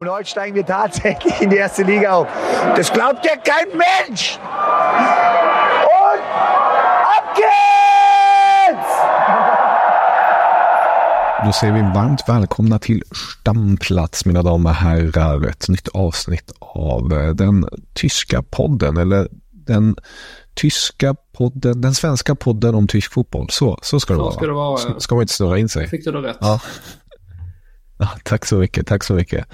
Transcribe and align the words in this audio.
Und 0.00 0.08
heute 0.10 0.30
steigen 0.30 0.54
wir 0.54 0.64
tatsächlich 0.64 1.40
in 1.40 1.50
die 1.50 1.56
erste 1.56 1.82
Liga 1.82 2.12
auf. 2.12 2.28
Das 2.76 2.92
glaubt 2.92 3.24
ja 3.24 3.32
kein 3.42 3.66
Mensch! 3.76 4.38
Und 5.82 6.22
ab 7.16 7.34
geht's! 7.34 8.94
Då 11.44 11.52
säger 11.52 11.72
vi 11.72 11.80
varmt 11.82 12.28
välkomna 12.28 12.78
till 12.78 13.02
Stamplats 13.12 14.24
mina 14.26 14.42
damer 14.42 14.70
och 14.70 14.76
herrar. 14.76 15.46
Ett 15.48 15.68
nytt 15.68 15.88
avsnitt 15.88 16.52
av 16.60 17.12
eh, 17.12 17.28
den 17.34 17.68
tyska 17.94 18.42
podden 18.42 18.96
eller 18.96 19.28
den 19.52 19.96
tyska 20.54 21.14
podden, 21.32 21.80
den 21.80 21.94
svenska 21.94 22.34
podden 22.34 22.74
om 22.74 22.86
tysk 22.88 23.12
fotboll. 23.12 23.46
Så, 23.50 23.78
så 23.82 24.00
ska 24.00 24.12
det 24.14 24.18
Så 24.18 24.22
vara. 24.24 24.32
ska 24.34 24.46
det 24.46 24.52
vara, 24.52 25.00
Ska, 25.00 25.14
man 25.14 25.22
inte 25.22 25.34
snurra 25.34 25.58
in 25.58 25.68
sig. 25.68 25.88
Fick 25.88 26.04
du 26.04 26.12
det 26.12 26.18
rätt? 26.18 26.38
Ja 26.40 26.60
ja. 27.98 28.08
Tack 28.24 28.46
så 28.46 28.58
mycket, 28.58 28.86
tack 28.86 29.04
så 29.04 29.14
mycket. 29.14 29.46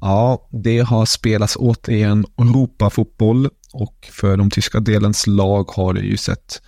Ja, 0.00 0.48
det 0.50 0.78
har 0.78 1.06
spelats 1.06 1.56
återigen 1.56 2.26
Europafotboll 2.38 3.48
och 3.72 4.08
för 4.12 4.36
de 4.36 4.50
tyska 4.50 4.80
delens 4.80 5.26
lag 5.26 5.70
har 5.70 5.92
det 5.92 6.00
ju 6.00 6.16
sett 6.16 6.62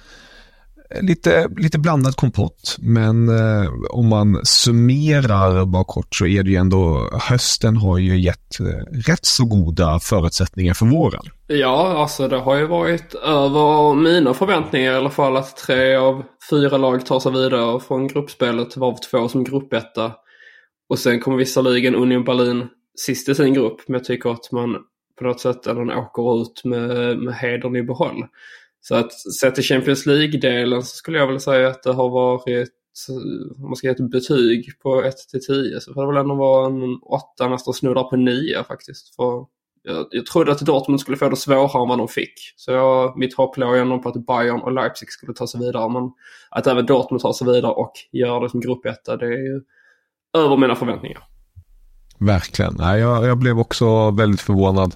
eh, 0.94 1.02
lite, 1.02 1.48
lite 1.56 1.78
blandad 1.78 2.16
kompott. 2.16 2.76
Men 2.78 3.28
eh, 3.28 3.70
om 3.90 4.08
man 4.08 4.40
summerar 4.44 5.64
bara 5.64 5.84
kort 5.84 6.14
så 6.14 6.26
är 6.26 6.42
det 6.42 6.50
ju 6.50 6.56
ändå 6.56 7.10
hösten 7.28 7.76
har 7.76 7.98
ju 7.98 8.20
gett 8.20 8.60
eh, 8.60 8.66
rätt 9.06 9.26
så 9.26 9.44
goda 9.44 9.98
förutsättningar 9.98 10.74
för 10.74 10.86
våren. 10.86 11.22
Ja, 11.46 11.98
alltså 11.98 12.28
det 12.28 12.38
har 12.38 12.56
ju 12.56 12.66
varit 12.66 13.14
över 13.14 13.94
mina 13.94 14.34
förväntningar 14.34 14.92
i 14.92 14.96
alla 14.96 15.10
fall 15.10 15.36
att 15.36 15.56
tre 15.56 15.94
av 15.94 16.22
fyra 16.50 16.76
lag 16.76 17.06
tar 17.06 17.20
sig 17.20 17.32
vidare 17.32 17.80
från 17.80 18.08
gruppspelet, 18.08 18.76
varav 18.76 18.96
två 19.10 19.28
som 19.28 19.44
gruppetta. 19.44 20.12
Och 20.92 20.98
sen 20.98 21.20
kommer 21.20 21.36
visserligen 21.36 21.94
Union 21.94 22.24
Berlin 22.24 22.68
sist 22.94 23.28
i 23.28 23.34
sin 23.34 23.54
grupp, 23.54 23.88
men 23.88 23.98
jag 23.98 24.04
tycker 24.04 24.30
att 24.30 24.52
man 24.52 24.76
på 25.18 25.24
något 25.24 25.40
sätt 25.40 25.66
eller 25.66 25.96
åker 25.98 26.42
ut 26.42 26.64
med, 26.64 27.18
med 27.18 27.34
hedern 27.34 27.76
i 27.76 27.82
behåll. 27.82 28.26
Så 28.80 28.94
att 28.94 29.12
sett 29.40 29.54
till 29.54 29.64
Champions 29.64 30.06
League-delen 30.06 30.82
så 30.82 30.96
skulle 30.96 31.18
jag 31.18 31.26
väl 31.26 31.40
säga 31.40 31.68
att 31.68 31.82
det 31.82 31.92
har 31.92 32.08
varit, 32.08 32.70
om 33.56 33.62
man 33.62 33.76
ska 33.76 33.86
ge 33.86 33.92
ett 33.92 34.10
betyg 34.10 34.80
på 34.82 35.02
1 35.02 35.14
till 35.30 35.46
10 35.46 35.80
så 35.80 35.94
får 35.94 36.02
det 36.02 36.12
väl 36.12 36.20
ändå 36.20 36.34
vara 36.34 36.66
en 36.66 36.98
8, 37.02 37.48
nästan 37.48 37.74
snuddar 37.74 38.04
på 38.04 38.16
9 38.16 38.64
faktiskt. 38.64 39.16
För 39.16 39.46
jag, 39.82 40.06
jag 40.10 40.26
trodde 40.26 40.52
att 40.52 40.60
Dortmund 40.60 41.00
skulle 41.00 41.16
få 41.16 41.28
det 41.28 41.36
svårare 41.36 41.82
än 41.82 41.88
vad 41.88 41.98
de 41.98 42.08
fick. 42.08 42.34
Så 42.56 42.72
jag, 42.72 43.18
mitt 43.18 43.34
hopp 43.34 43.56
låg 43.56 43.76
ändå 43.76 43.98
på 43.98 44.08
att 44.08 44.26
Bayern 44.26 44.60
och 44.60 44.72
Leipzig 44.72 45.10
skulle 45.10 45.34
ta 45.34 45.46
sig 45.46 45.60
vidare. 45.60 45.92
Men 45.92 46.10
att 46.50 46.66
även 46.66 46.86
Dortmund 46.86 47.22
tar 47.22 47.32
sig 47.32 47.46
vidare 47.46 47.72
och 47.72 47.92
gör 48.12 48.40
det 48.40 48.50
som 48.50 48.60
gruppetta, 48.60 49.16
det 49.16 49.26
är 49.26 49.52
ju 49.52 49.60
över 50.36 50.56
mina 50.56 50.76
förväntningar. 50.76 51.22
Verkligen. 52.18 52.74
Nej, 52.78 53.00
jag, 53.00 53.26
jag 53.26 53.38
blev 53.38 53.58
också 53.58 54.10
väldigt 54.10 54.40
förvånad 54.40 54.94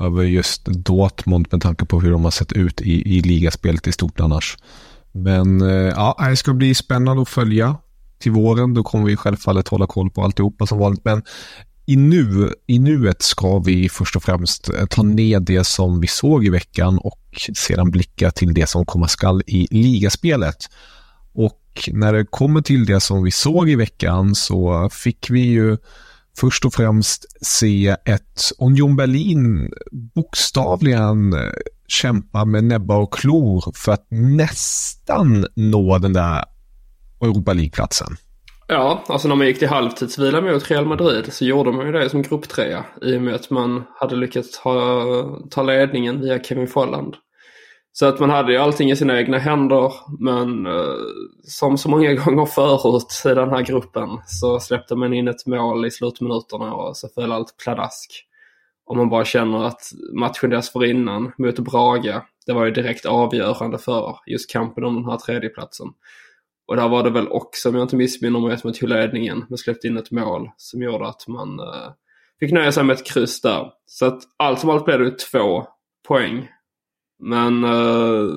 över 0.00 0.22
just 0.22 0.64
Dortmund 0.64 1.48
med 1.50 1.62
tanke 1.62 1.84
på 1.84 2.00
hur 2.00 2.10
de 2.10 2.24
har 2.24 2.30
sett 2.30 2.52
ut 2.52 2.80
i, 2.80 3.16
i 3.16 3.20
ligaspelet 3.20 3.86
i 3.86 3.92
stort 3.92 4.20
annars. 4.20 4.56
Men 5.12 5.60
eh, 5.60 5.92
ja, 5.96 6.16
det 6.28 6.36
ska 6.36 6.52
bli 6.52 6.74
spännande 6.74 7.22
att 7.22 7.28
följa 7.28 7.76
till 8.18 8.32
våren. 8.32 8.74
Då 8.74 8.82
kommer 8.82 9.04
vi 9.04 9.16
självfallet 9.16 9.68
hålla 9.68 9.86
koll 9.86 10.10
på 10.10 10.22
alltihopa 10.22 10.66
som 10.66 10.78
vanligt. 10.78 11.04
Men 11.04 11.22
i, 11.86 11.96
nu, 11.96 12.54
i 12.66 12.78
nuet 12.78 13.22
ska 13.22 13.58
vi 13.58 13.88
först 13.88 14.16
och 14.16 14.22
främst 14.22 14.68
eh, 14.68 14.86
ta 14.86 15.02
ner 15.02 15.40
det 15.40 15.64
som 15.64 16.00
vi 16.00 16.06
såg 16.06 16.44
i 16.44 16.50
veckan 16.50 16.98
och 16.98 17.20
sedan 17.54 17.90
blicka 17.90 18.30
till 18.30 18.54
det 18.54 18.66
som 18.66 18.86
komma 18.86 19.08
skall 19.08 19.42
i 19.46 19.66
ligaspelet. 19.70 20.56
Och 21.34 21.61
när 21.92 22.12
det 22.12 22.24
kommer 22.24 22.60
till 22.60 22.86
det 22.86 23.00
som 23.00 23.22
vi 23.22 23.30
såg 23.30 23.70
i 23.70 23.76
veckan 23.76 24.34
så 24.34 24.88
fick 24.92 25.30
vi 25.30 25.40
ju 25.40 25.76
först 26.36 26.64
och 26.64 26.74
främst 26.74 27.46
se 27.46 27.96
ett 28.04 28.52
Union 28.58 28.96
Berlin 28.96 29.72
bokstavligen 30.14 31.32
eh, 31.32 31.52
kämpa 31.86 32.44
med 32.44 32.64
näbbar 32.64 32.98
och 32.98 33.12
klor 33.12 33.72
för 33.74 33.92
att 33.92 34.06
nästan 34.10 35.46
nå 35.54 35.98
den 35.98 36.12
där 36.12 36.44
Europa 37.20 37.52
League-platsen. 37.52 38.16
Ja, 38.66 39.04
alltså 39.06 39.28
när 39.28 39.34
man 39.34 39.46
gick 39.46 39.58
till 39.58 39.68
halvtidsvila 39.68 40.40
mot 40.40 40.70
Real 40.70 40.86
Madrid 40.86 41.32
så 41.32 41.44
gjorde 41.44 41.72
man 41.72 41.86
ju 41.86 41.92
det 41.92 42.10
som 42.10 42.22
grupptrea 42.22 42.84
i 43.02 43.16
och 43.16 43.22
med 43.22 43.34
att 43.34 43.50
man 43.50 43.84
hade 44.00 44.16
lyckats 44.16 44.62
ta, 44.62 45.40
ta 45.50 45.62
ledningen 45.62 46.20
via 46.20 46.42
Kevin 46.42 46.68
Folland. 46.68 47.14
Så 47.94 48.06
att 48.06 48.20
man 48.20 48.30
hade 48.30 48.52
ju 48.52 48.58
allting 48.58 48.90
i 48.90 48.96
sina 48.96 49.18
egna 49.18 49.38
händer 49.38 49.92
men 50.18 50.66
eh, 50.66 50.96
som 51.42 51.78
så 51.78 51.88
många 51.88 52.14
gånger 52.24 52.46
förut 52.46 53.22
i 53.24 53.28
den 53.28 53.50
här 53.50 53.62
gruppen 53.62 54.08
så 54.26 54.60
släppte 54.60 54.96
man 54.96 55.12
in 55.12 55.28
ett 55.28 55.46
mål 55.46 55.86
i 55.86 55.90
slutminuterna 55.90 56.74
och 56.74 56.96
så 56.96 57.08
föll 57.08 57.32
allt 57.32 57.56
pladask. 57.64 58.26
Och 58.86 58.96
man 58.96 59.08
bara 59.08 59.24
känner 59.24 59.64
att 59.64 59.82
matchen 60.12 60.50
dessförinnan 60.50 61.32
mot 61.38 61.58
Braga, 61.58 62.22
det 62.46 62.52
var 62.52 62.64
ju 62.64 62.70
direkt 62.70 63.06
avgörande 63.06 63.78
för 63.78 64.16
just 64.26 64.50
kampen 64.50 64.84
om 64.84 64.94
den 64.94 65.10
här 65.10 65.16
tredjeplatsen. 65.16 65.88
Och 66.66 66.76
där 66.76 66.88
var 66.88 67.02
det 67.02 67.10
väl 67.10 67.28
också, 67.28 67.68
om 67.68 67.74
jag 67.74 67.84
inte 67.84 67.96
missminner 67.96 68.40
mig, 68.40 68.54
att 68.54 68.64
man 68.64 68.72
tog 68.72 68.88
ledningen 68.88 69.44
men 69.48 69.58
släppte 69.58 69.86
in 69.86 69.96
ett 69.96 70.10
mål 70.10 70.50
som 70.56 70.82
gjorde 70.82 71.06
att 71.06 71.28
man 71.28 71.60
eh, 71.60 71.92
fick 72.40 72.52
nöja 72.52 72.72
sig 72.72 72.84
med 72.84 72.94
ett 72.94 73.06
kryss 73.06 73.40
där. 73.40 73.72
Så 73.86 74.06
att 74.06 74.22
allt 74.36 74.60
som 74.60 74.70
allt 74.70 74.84
blev 74.84 74.98
det 74.98 75.18
två 75.18 75.66
poäng. 76.08 76.48
Men 77.22 77.64
eh, 77.64 78.34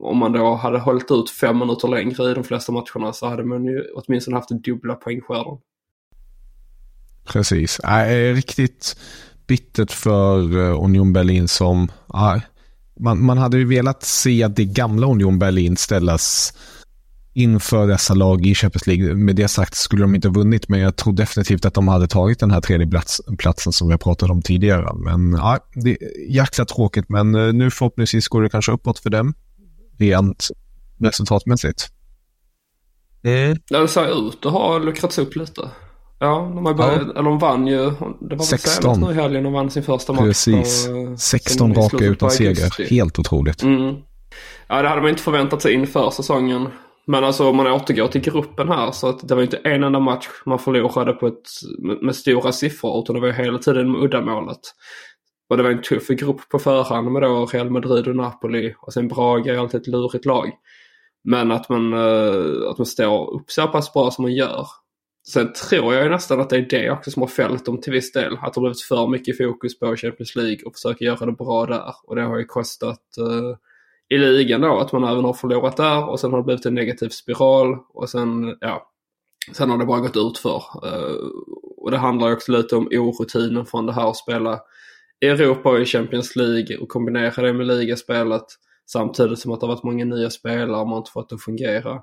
om 0.00 0.18
man 0.18 0.32
då 0.32 0.54
hade 0.54 0.78
hållit 0.78 1.10
ut 1.10 1.30
fem 1.30 1.58
minuter 1.58 1.88
längre 1.88 2.30
i 2.30 2.34
de 2.34 2.44
flesta 2.44 2.72
matcherna 2.72 3.12
så 3.12 3.28
hade 3.28 3.44
man 3.44 3.64
ju 3.64 3.84
åtminstone 3.94 4.36
haft 4.36 4.64
dubbla 4.64 4.94
poängskörden. 4.94 5.58
Precis. 7.24 7.80
Äh, 7.80 8.34
riktigt 8.34 8.96
bittert 9.46 9.92
för 9.92 10.58
eh, 10.58 10.84
Union 10.84 11.12
Berlin 11.12 11.48
som... 11.48 11.88
Äh, 12.14 12.36
man, 13.00 13.24
man 13.24 13.38
hade 13.38 13.58
ju 13.58 13.64
velat 13.64 14.02
se 14.02 14.48
det 14.48 14.64
gamla 14.64 15.06
Union 15.06 15.38
Berlin 15.38 15.76
ställas 15.76 16.52
inför 17.34 17.86
dessa 17.86 18.14
lag 18.14 18.46
i 18.46 18.54
Champions 18.54 18.86
League. 18.86 19.14
Med 19.14 19.36
det 19.36 19.48
sagt 19.48 19.74
skulle 19.74 20.02
de 20.02 20.14
inte 20.14 20.28
ha 20.28 20.32
vunnit, 20.32 20.68
men 20.68 20.80
jag 20.80 20.96
tror 20.96 21.12
definitivt 21.12 21.64
att 21.64 21.74
de 21.74 21.88
hade 21.88 22.06
tagit 22.06 22.40
den 22.40 22.50
här 22.50 22.60
tredje 22.60 22.86
plats, 22.86 23.20
platsen 23.38 23.72
som 23.72 23.88
vi 23.88 23.98
pratat 23.98 24.30
om 24.30 24.42
tidigare. 24.42 24.94
Men 24.94 25.32
ja, 25.32 25.58
det 25.74 25.90
är 25.90 26.30
jäkla 26.30 26.64
tråkigt, 26.64 27.08
men 27.08 27.34
uh, 27.34 27.52
nu 27.52 27.70
förhoppningsvis 27.70 28.28
går 28.28 28.42
det 28.42 28.48
kanske 28.48 28.72
uppåt 28.72 28.98
för 28.98 29.10
dem, 29.10 29.34
rent 29.98 30.48
resultatmässigt. 31.00 31.88
Mm. 33.22 33.58
Det 33.68 33.88
ser 33.88 34.28
ut 34.28 34.46
att 34.46 34.52
ha 34.52 34.78
luckrats 34.78 35.18
upp 35.18 35.36
lite. 35.36 35.62
Ja, 36.18 36.52
de, 36.54 36.66
har 36.66 36.74
börjat, 36.74 37.02
Ja. 37.04 37.12
eller 37.12 37.30
de 37.30 37.38
vann 37.38 37.66
ju. 37.66 37.76
Det 37.76 37.90
var 38.00 38.28
väl 38.28 38.40
16. 38.40 38.82
senast 38.82 39.00
nu 39.00 39.10
i 39.10 39.14
helgen 39.14 39.44
de 39.44 39.52
vann 39.52 39.70
sin 39.70 39.82
första 39.82 40.12
match. 40.12 40.22
Precis. 40.22 40.86
på, 40.86 40.96
eh, 40.96 41.16
16 41.16 41.58
som 41.58 41.72
i 41.72 41.74
raka 41.74 42.04
utan 42.04 42.30
seger. 42.30 42.90
Helt 42.90 43.18
otroligt. 43.18 43.62
Mm. 43.62 43.94
Ja, 44.68 44.82
det 44.82 44.88
hade 44.88 45.00
man 45.00 45.10
inte 45.10 45.22
förväntat 45.22 45.62
sig 45.62 45.72
inför 45.72 46.10
säsongen. 46.10 46.68
Men 47.06 47.24
alltså 47.24 47.48
om 47.48 47.56
man 47.56 47.66
återgår 47.66 48.08
till 48.08 48.20
gruppen 48.20 48.68
här 48.68 48.92
så 48.92 49.08
att 49.08 49.28
det 49.28 49.34
var 49.34 49.42
inte 49.42 49.56
en 49.56 49.84
enda 49.84 50.00
match 50.00 50.28
man 50.46 50.58
förlorade 50.58 51.12
på 51.12 51.26
ett, 51.26 51.48
med, 51.78 52.02
med 52.02 52.16
stora 52.16 52.52
siffror 52.52 53.02
utan 53.02 53.14
det 53.14 53.20
var 53.20 53.28
ju 53.28 53.34
hela 53.34 53.58
tiden 53.58 53.92
med 53.92 54.02
uddamålet. 54.02 54.60
Och 55.48 55.56
det 55.56 55.62
var 55.62 55.70
en 55.70 55.82
tuff 55.82 56.08
grupp 56.08 56.48
på 56.48 56.58
förhand 56.58 57.12
med 57.12 57.22
då 57.22 57.46
Real 57.46 57.70
Madrid 57.70 58.08
och 58.08 58.16
Napoli 58.16 58.74
och 58.78 58.92
sen 58.92 59.08
Braga 59.08 59.54
är 59.54 59.58
alltid 59.58 59.80
ett 59.80 59.86
lurigt 59.86 60.24
lag. 60.24 60.50
Men 61.24 61.52
att 61.52 61.68
man, 61.68 61.92
eh, 61.92 62.70
att 62.70 62.78
man 62.78 62.86
står 62.86 63.34
upp 63.34 63.50
så 63.50 63.68
pass 63.68 63.92
bra 63.92 64.10
som 64.10 64.22
man 64.22 64.34
gör. 64.34 64.66
Sen 65.28 65.52
tror 65.52 65.94
jag 65.94 66.04
ju 66.04 66.10
nästan 66.10 66.40
att 66.40 66.50
det 66.50 66.56
är 66.56 66.66
det 66.70 66.90
också 66.90 67.10
som 67.10 67.22
har 67.22 67.28
fällt 67.28 67.64
dem 67.64 67.80
till 67.80 67.92
viss 67.92 68.12
del. 68.12 68.32
Att 68.32 68.54
det 68.54 68.60
har 68.60 68.62
blivit 68.62 68.82
för 68.82 69.08
mycket 69.08 69.38
fokus 69.38 69.78
på 69.78 69.96
Champions 69.96 70.36
League 70.36 70.58
och 70.66 70.72
försöka 70.74 71.04
göra 71.04 71.26
det 71.26 71.32
bra 71.32 71.66
där. 71.66 71.94
Och 72.04 72.16
det 72.16 72.22
har 72.22 72.38
ju 72.38 72.44
kostat 72.44 73.18
eh, 73.18 73.56
i 74.14 74.18
ligan 74.18 74.60
då 74.60 74.78
att 74.78 74.92
man 74.92 75.04
även 75.04 75.24
har 75.24 75.32
förlorat 75.32 75.76
där 75.76 76.08
och 76.08 76.20
sen 76.20 76.30
har 76.30 76.38
det 76.38 76.44
blivit 76.44 76.66
en 76.66 76.74
negativ 76.74 77.08
spiral 77.08 77.78
och 77.94 78.10
sen, 78.10 78.56
ja, 78.60 78.90
sen 79.52 79.70
har 79.70 79.78
det 79.78 79.84
bara 79.84 80.00
gått 80.00 80.16
ut 80.16 80.38
för. 80.38 80.62
Eh, 80.86 81.14
och 81.76 81.90
det 81.90 81.96
handlar 81.96 82.32
också 82.32 82.52
lite 82.52 82.76
om 82.76 82.88
orutinen 82.92 83.66
från 83.66 83.86
det 83.86 83.92
här 83.92 84.10
att 84.10 84.16
spela 84.16 84.60
i 85.20 85.26
Europa 85.26 85.70
och 85.70 85.80
i 85.80 85.84
Champions 85.84 86.36
League 86.36 86.76
och 86.76 86.88
kombinera 86.88 87.42
det 87.42 87.52
med 87.52 87.66
ligaspelet 87.66 88.44
samtidigt 88.86 89.38
som 89.38 89.52
att 89.52 89.60
det 89.60 89.66
har 89.66 89.74
varit 89.74 89.84
många 89.84 90.04
nya 90.04 90.30
spelare 90.30 90.80
och 90.80 90.86
man 90.86 90.88
har 90.88 90.98
inte 90.98 91.10
fått 91.10 91.28
det 91.28 91.34
att 91.34 91.42
fungera. 91.42 92.02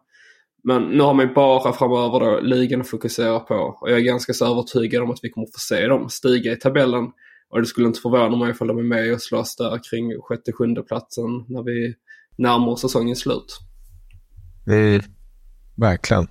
Men 0.64 0.84
nu 0.84 1.04
har 1.04 1.14
man 1.14 1.28
ju 1.28 1.34
bara 1.34 1.74
framöver 1.74 2.20
då 2.20 2.40
ligan 2.40 2.82
att 2.82 2.90
fokusera 2.90 3.40
på 3.40 3.78
och 3.82 3.92
jag 3.92 3.98
är 4.00 4.04
ganska 4.04 4.34
så 4.34 4.46
övertygad 4.52 5.04
om 5.04 5.12
att 5.12 5.20
vi 5.24 5.30
kommer 5.30 5.48
få 5.48 5.60
se 5.60 5.88
dem 5.88 6.10
stiga 6.10 6.52
i 6.52 6.56
tabellen. 6.56 7.12
Och 7.52 7.62
det 7.62 7.66
skulle 7.66 7.88
inte 7.88 8.00
förvåna 8.00 8.38
mig 8.38 8.52
ifall 8.52 8.68
de 8.68 8.78
är 8.78 8.84
med 8.84 9.14
och 9.14 9.22
slåss 9.22 9.56
där 9.56 9.80
kring 9.90 10.22
sjätte, 10.22 10.52
sjunde 10.52 10.82
platsen 10.82 11.46
när 11.48 11.64
vi 11.64 11.94
närmar 12.38 12.68
oss 12.68 12.82
säsongens 12.82 13.20
slut. 13.20 13.60
Mm. 14.68 15.02
Verkligen. 15.76 16.28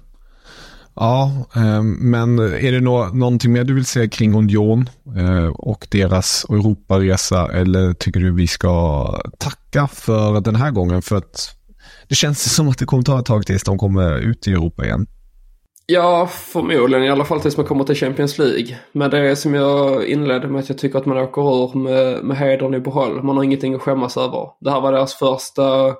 Ja, 0.95 1.47
eh, 1.57 1.83
men 1.83 2.39
är 2.39 2.73
det 2.73 2.81
nå 2.81 3.09
någonting 3.09 3.53
mer 3.53 3.65
du 3.65 3.75
vill 3.75 3.85
säga 3.85 4.09
kring 4.09 4.35
Union 4.35 4.89
eh, 5.17 5.47
och 5.47 5.87
deras 5.91 6.45
Europaresa 6.49 7.53
eller 7.53 7.93
tycker 7.93 8.21
du 8.21 8.33
vi 8.35 8.47
ska 8.47 9.07
tacka 9.39 9.87
för 9.87 10.41
den 10.41 10.57
här 10.57 10.71
gången? 10.71 11.03
För 11.03 11.17
att 11.17 11.57
det 12.09 12.15
känns 12.15 12.55
som 12.55 12.69
att 12.69 12.79
det 12.79 12.85
kommer 12.85 13.03
ta 13.03 13.19
ett 13.19 13.27
tag 13.27 13.47
tills 13.47 13.63
de 13.63 13.79
kommer 13.79 14.19
ut 14.19 14.49
i 14.49 14.53
Europa 14.53 14.85
igen. 14.85 15.07
Ja, 15.93 16.27
förmodligen. 16.27 17.05
I 17.05 17.11
alla 17.11 17.25
fall 17.25 17.41
tills 17.41 17.57
man 17.57 17.67
kommer 17.67 17.85
till 17.85 17.95
Champions 17.95 18.39
League. 18.39 18.79
Men 18.93 19.11
det 19.11 19.19
är 19.19 19.35
som 19.35 19.55
jag 19.55 20.07
inledde 20.07 20.49
med 20.49 20.61
att 20.61 20.69
jag 20.69 20.79
tycker 20.79 20.99
att 20.99 21.07
man 21.07 21.19
åker 21.19 21.43
ur 21.43 21.79
med, 21.79 22.25
med 22.25 22.37
hedern 22.37 22.75
i 22.75 22.81
behåll. 22.81 23.23
Man 23.23 23.37
har 23.37 23.45
ingenting 23.45 23.75
att 23.75 23.83
skämmas 23.83 24.17
över. 24.17 24.51
Det 24.61 24.71
här 24.71 24.81
var 24.81 24.93
deras 24.93 25.15
första, 25.15 25.95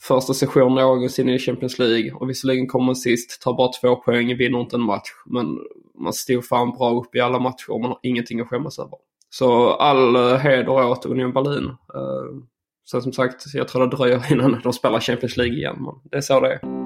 första 0.00 0.34
session 0.34 0.74
någonsin 0.74 1.28
i 1.28 1.38
Champions 1.38 1.78
League. 1.78 2.12
Och 2.12 2.30
visserligen 2.30 2.66
kommer 2.66 2.86
man 2.86 2.96
sist, 2.96 3.42
tar 3.42 3.56
bara 3.56 3.70
två 3.80 3.96
poäng, 3.96 4.36
vinner 4.36 4.60
inte 4.60 4.76
en 4.76 4.82
match. 4.82 5.08
Men 5.26 5.58
man 6.02 6.12
stod 6.12 6.46
fan 6.46 6.70
bra 6.70 6.90
upp 6.90 7.14
i 7.14 7.20
alla 7.20 7.38
matcher 7.38 7.70
och 7.70 7.80
man 7.80 7.90
har 7.90 7.98
ingenting 8.02 8.40
att 8.40 8.48
skämmas 8.48 8.78
över. 8.78 8.98
Så 9.30 9.70
all 9.70 10.16
eh, 10.16 10.36
heder 10.36 10.90
åt 10.90 11.06
Union 11.06 11.32
Berlin. 11.32 11.64
Uh, 11.64 12.42
som 12.84 13.12
sagt, 13.12 13.54
jag 13.54 13.68
tror 13.68 13.86
det 13.86 13.96
dröjer 13.96 14.32
innan 14.32 14.60
de 14.62 14.72
spelar 14.72 15.00
Champions 15.00 15.36
League 15.36 15.56
igen. 15.56 15.76
Men 15.78 15.94
det 16.10 16.16
är 16.16 16.20
så 16.20 16.40
det 16.40 16.52
är. 16.52 16.85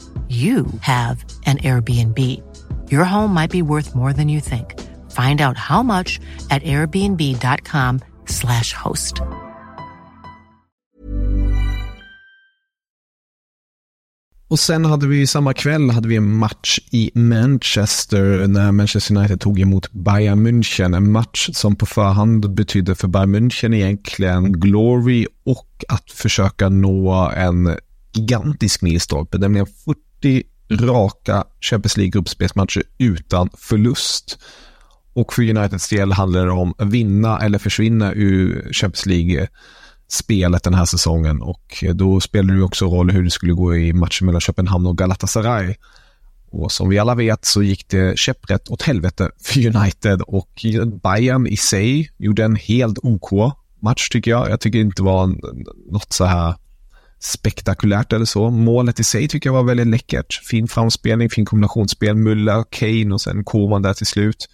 you 0.31 0.65
have 0.81 1.25
an 1.45 1.57
Airbnb. 1.57 2.17
Your 2.91 3.03
home 3.03 3.33
might 3.33 3.51
be 3.51 3.61
worth 3.61 3.95
more 3.95 4.13
than 4.13 4.29
you 4.29 4.39
think. 4.41 4.79
Find 5.11 5.41
out 5.41 5.57
how 5.57 5.83
much 5.83 6.19
at 6.49 6.63
airbnb.com 6.63 7.99
slash 8.25 8.73
host. 8.73 9.21
Och 14.49 14.59
sen 14.59 14.85
hade 14.85 15.07
vi 15.07 15.27
samma 15.27 15.53
kväll 15.53 15.89
hade 15.89 16.07
vi 16.07 16.15
en 16.15 16.35
match 16.35 16.79
i 16.91 17.11
Manchester 17.13 18.47
när 18.47 18.71
Manchester 18.71 19.17
United 19.17 19.39
tog 19.39 19.59
emot 19.59 19.91
Bayern 19.91 20.47
München. 20.47 20.95
En 20.95 21.11
match 21.11 21.49
som 21.53 21.75
på 21.75 21.85
förhand 21.85 22.53
betydde 22.53 22.95
för 22.95 23.07
Bayern 23.07 23.35
München 23.35 23.75
egentligen 23.75 24.51
glory 24.51 25.25
och 25.45 25.83
att 25.87 26.11
försöka 26.11 26.69
nå 26.69 27.31
en 27.35 27.77
gigantisk 28.13 28.81
milstolpe, 28.81 29.37
nämligen 29.37 29.67
40 29.85 30.10
raka 30.71 31.43
Champions 31.61 31.97
League-gruppspelsmatcher 31.97 32.83
utan 32.97 33.49
förlust. 33.57 34.39
Och 35.13 35.33
för 35.33 35.41
Uniteds 35.41 35.89
del 35.89 36.11
handlar 36.11 36.45
det 36.45 36.51
om 36.51 36.73
att 36.77 36.87
vinna 36.87 37.39
eller 37.39 37.59
försvinna 37.59 38.13
ur 38.13 38.73
Champions 38.73 39.05
League-spelet 39.05 40.63
den 40.63 40.73
här 40.73 40.85
säsongen. 40.85 41.41
Och 41.41 41.83
eh, 41.83 41.93
då 41.93 42.19
spelar 42.19 42.53
det 42.53 42.63
också 42.63 42.85
roll 42.85 43.11
hur 43.11 43.23
det 43.23 43.31
skulle 43.31 43.53
gå 43.53 43.75
i 43.75 43.93
matchen 43.93 44.25
mellan 44.25 44.41
Köpenhamn 44.41 44.85
och 44.85 44.97
Galatasaray. 44.97 45.75
Och 46.49 46.71
som 46.71 46.89
vi 46.89 46.99
alla 46.99 47.15
vet 47.15 47.45
så 47.45 47.63
gick 47.63 47.89
det 47.89 48.19
käpprätt 48.19 48.69
åt 48.69 48.81
helvete 48.81 49.31
för 49.43 49.75
United 49.75 50.21
och 50.21 50.65
Bayern 51.03 51.47
i 51.47 51.57
sig 51.57 52.11
gjorde 52.17 52.43
en 52.43 52.55
helt 52.55 52.97
OK 53.03 53.53
match 53.81 54.09
tycker 54.09 54.31
jag. 54.31 54.49
Jag 54.49 54.59
tycker 54.59 54.79
inte 54.79 55.01
det 55.01 55.05
var 55.05 55.27
något 55.91 56.13
så 56.13 56.25
här 56.25 56.55
spektakulärt 57.23 58.13
eller 58.13 58.25
så. 58.25 58.49
Målet 58.49 58.99
i 58.99 59.03
sig 59.03 59.27
tycker 59.27 59.49
jag 59.49 59.53
var 59.53 59.63
väldigt 59.63 59.87
läckert. 59.87 60.33
Fin 60.33 60.67
framspelning, 60.67 61.29
fin 61.29 61.45
kombinationsspel, 61.45 62.15
Muller, 62.15 62.63
Kane 62.69 63.13
och 63.13 63.21
sen 63.21 63.43
Koman 63.43 63.81
där 63.81 63.93
till 63.93 64.05
slut. 64.05 64.47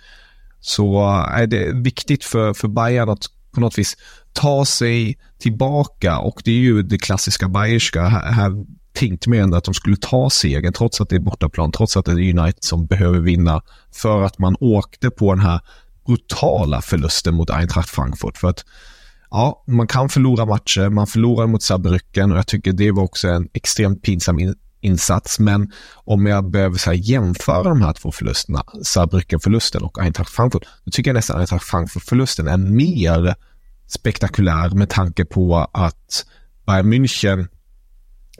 Så 0.59 1.01
äh, 1.01 1.39
är 1.41 1.47
det 1.47 1.71
viktigt 1.73 2.23
för, 2.23 2.53
för 2.53 2.67
Bayern 2.67 3.09
att 3.09 3.25
på 3.51 3.61
något 3.61 3.77
vis 3.77 3.97
ta 4.33 4.65
sig 4.65 5.17
tillbaka 5.39 6.19
och 6.19 6.41
det 6.45 6.51
är 6.51 6.59
ju 6.59 6.81
det 6.81 6.97
klassiska 6.97 7.47
bayerska. 7.47 8.07
Här, 8.07 8.31
här 8.31 8.51
tänkte 8.93 9.29
man 9.29 9.39
ändå 9.39 9.57
att 9.57 9.63
de 9.63 9.73
skulle 9.73 9.97
ta 9.97 10.29
segern 10.29 10.73
trots 10.73 11.01
att 11.01 11.09
det 11.09 11.15
är 11.15 11.19
bortaplan, 11.19 11.71
trots 11.71 11.97
att 11.97 12.05
det 12.05 12.11
är 12.11 12.39
United 12.39 12.63
som 12.63 12.85
behöver 12.85 13.19
vinna 13.19 13.61
för 13.93 14.23
att 14.23 14.39
man 14.39 14.55
åkte 14.59 15.09
på 15.09 15.33
den 15.33 15.43
här 15.43 15.59
brutala 16.05 16.81
förlusten 16.81 17.33
mot 17.33 17.49
Eintracht 17.49 17.89
Frankfurt. 17.89 18.37
För 18.37 18.49
att 18.49 18.65
ja, 19.31 19.63
man 19.67 19.87
kan 19.87 20.09
förlora 20.09 20.45
matcher, 20.45 20.89
man 20.89 21.07
förlorar 21.07 21.47
mot 21.47 21.61
Saarbrücken 21.61 22.31
och 22.31 22.37
jag 22.37 22.47
tycker 22.47 22.73
det 22.73 22.91
var 22.91 23.03
också 23.03 23.27
en 23.27 23.47
extremt 23.53 24.01
pinsam 24.01 24.39
in 24.39 24.55
insats. 24.81 25.39
Men 25.39 25.71
om 25.93 26.25
jag 26.25 26.51
behöver 26.51 26.77
så 26.77 26.93
jämföra 26.93 27.63
de 27.63 27.81
här 27.81 27.93
två 27.93 28.11
förlusterna, 28.11 28.63
Saarbrücken-förlusten 28.83 29.81
och 29.81 29.99
Eintracht 29.99 30.31
Frankfurt, 30.31 30.63
då 30.85 30.91
tycker 30.91 31.09
jag 31.09 31.15
nästan 31.15 31.35
att 31.35 31.39
Eintracht 31.39 31.65
Frankfurt-förlusten 31.65 32.47
är 32.47 32.57
mer 32.57 33.35
spektakulär 33.87 34.69
med 34.69 34.89
tanke 34.89 35.25
på 35.25 35.67
att 35.73 36.25
Bayern 36.65 36.93
München 36.93 37.47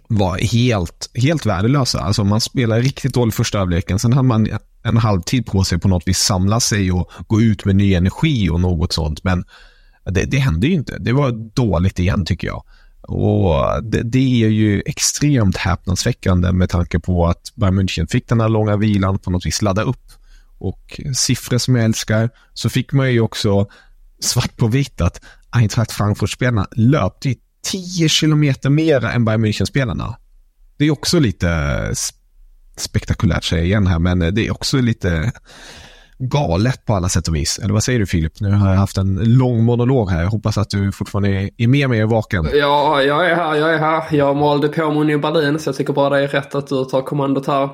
var 0.07 0.37
helt, 0.37 1.09
helt 1.13 1.45
värdelösa. 1.45 1.99
Alltså 1.99 2.23
man 2.23 2.41
spelade 2.41 2.81
riktigt 2.81 3.13
dåligt 3.13 3.35
första 3.35 3.57
halvleken. 3.57 3.99
Sen 3.99 4.13
hade 4.13 4.27
man 4.27 4.47
en 4.83 4.97
halvtid 4.97 5.45
på 5.45 5.63
sig 5.63 5.79
på 5.79 5.87
något 5.87 6.07
vis 6.07 6.19
samla 6.19 6.59
sig 6.59 6.91
och 6.91 7.11
gå 7.27 7.41
ut 7.41 7.65
med 7.65 7.75
ny 7.75 7.93
energi 7.93 8.49
och 8.49 8.61
något 8.61 8.93
sånt. 8.93 9.23
Men 9.23 9.45
det, 10.09 10.25
det 10.25 10.37
hände 10.37 10.67
ju 10.67 10.73
inte. 10.73 10.97
Det 10.99 11.13
var 11.13 11.31
dåligt 11.31 11.99
igen 11.99 12.25
tycker 12.25 12.47
jag. 12.47 12.63
Och 13.01 13.83
det, 13.83 14.03
det, 14.03 14.43
är 14.43 14.49
ju 14.49 14.83
extremt 14.85 15.57
häpnadsväckande 15.57 16.51
med 16.51 16.69
tanke 16.69 16.99
på 16.99 17.27
att 17.27 17.55
Bayern 17.55 17.79
München 17.79 18.07
fick 18.07 18.27
den 18.27 18.41
här 18.41 18.49
långa 18.49 18.77
vilan 18.77 19.19
på 19.19 19.31
något 19.31 19.45
vis 19.45 19.61
ladda 19.61 19.81
upp. 19.81 20.11
Och 20.57 21.01
siffror 21.15 21.57
som 21.57 21.75
jag 21.75 21.85
älskar, 21.85 22.29
så 22.53 22.69
fick 22.69 22.93
man 22.93 23.11
ju 23.11 23.21
också 23.21 23.67
svart 24.19 24.57
på 24.57 24.67
vitt 24.67 25.01
att 25.01 25.21
Eintracht 25.49 25.91
Frankfurt-spelarna 25.91 26.67
löpte 26.71 27.35
10 27.63 28.09
kilometer 28.09 28.69
mer 28.69 29.05
än 29.05 29.25
Bayern 29.25 29.45
München-spelarna. 29.45 30.15
Det 30.77 30.85
är 30.85 30.91
också 30.91 31.19
lite 31.19 31.93
spektakulärt 32.77 33.43
säger 33.43 33.63
jag 33.63 33.67
igen 33.67 33.87
här, 33.87 33.99
men 33.99 34.19
det 34.19 34.47
är 34.47 34.51
också 34.51 34.81
lite 34.81 35.31
galet 36.19 36.85
på 36.85 36.93
alla 36.93 37.09
sätt 37.09 37.27
och 37.27 37.35
vis. 37.35 37.59
Eller 37.59 37.73
vad 37.73 37.83
säger 37.83 37.99
du 37.99 38.05
Filip? 38.05 38.39
Nu 38.39 38.51
har 38.51 38.69
jag 38.69 38.77
haft 38.77 38.97
en 38.97 39.37
lång 39.37 39.63
monolog 39.63 40.09
här. 40.09 40.21
Jag 40.23 40.29
hoppas 40.29 40.57
att 40.57 40.69
du 40.69 40.91
fortfarande 40.91 41.49
är 41.57 41.67
med 41.67 41.89
mig 41.89 42.03
och 42.03 42.09
vaken. 42.09 42.49
Ja, 42.53 43.01
jag 43.01 43.31
är 43.31 43.35
här, 43.35 43.55
jag 43.55 43.73
är 43.73 43.77
här. 43.77 44.03
Jag 44.11 44.35
malde 44.35 44.67
på 44.67 44.91
med 44.91 45.09
i 45.09 45.17
Berlin 45.17 45.59
så 45.59 45.67
jag 45.67 45.75
tycker 45.75 45.93
bara 45.93 46.09
det 46.09 46.23
är 46.23 46.27
rätt 46.27 46.55
att 46.55 46.67
du 46.67 46.85
tar 46.85 47.01
kommandot 47.01 47.47
här. 47.47 47.69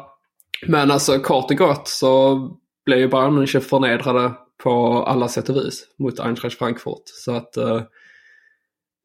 Men 0.67 0.91
alltså 0.91 1.19
kort 1.19 1.51
och 1.51 1.57
gott 1.57 1.87
så 1.87 2.39
blev 2.85 2.99
ju 2.99 3.07
Bayern 3.07 3.39
München 3.39 3.59
förnedrade 3.59 4.31
på 4.63 5.03
alla 5.03 5.27
sätt 5.27 5.49
och 5.49 5.55
vis 5.55 5.83
mot 5.99 6.19
Eintracht 6.19 6.57
Frankfurt. 6.57 7.03
Så 7.05 7.35
att 7.35 7.57
uh, 7.57 7.81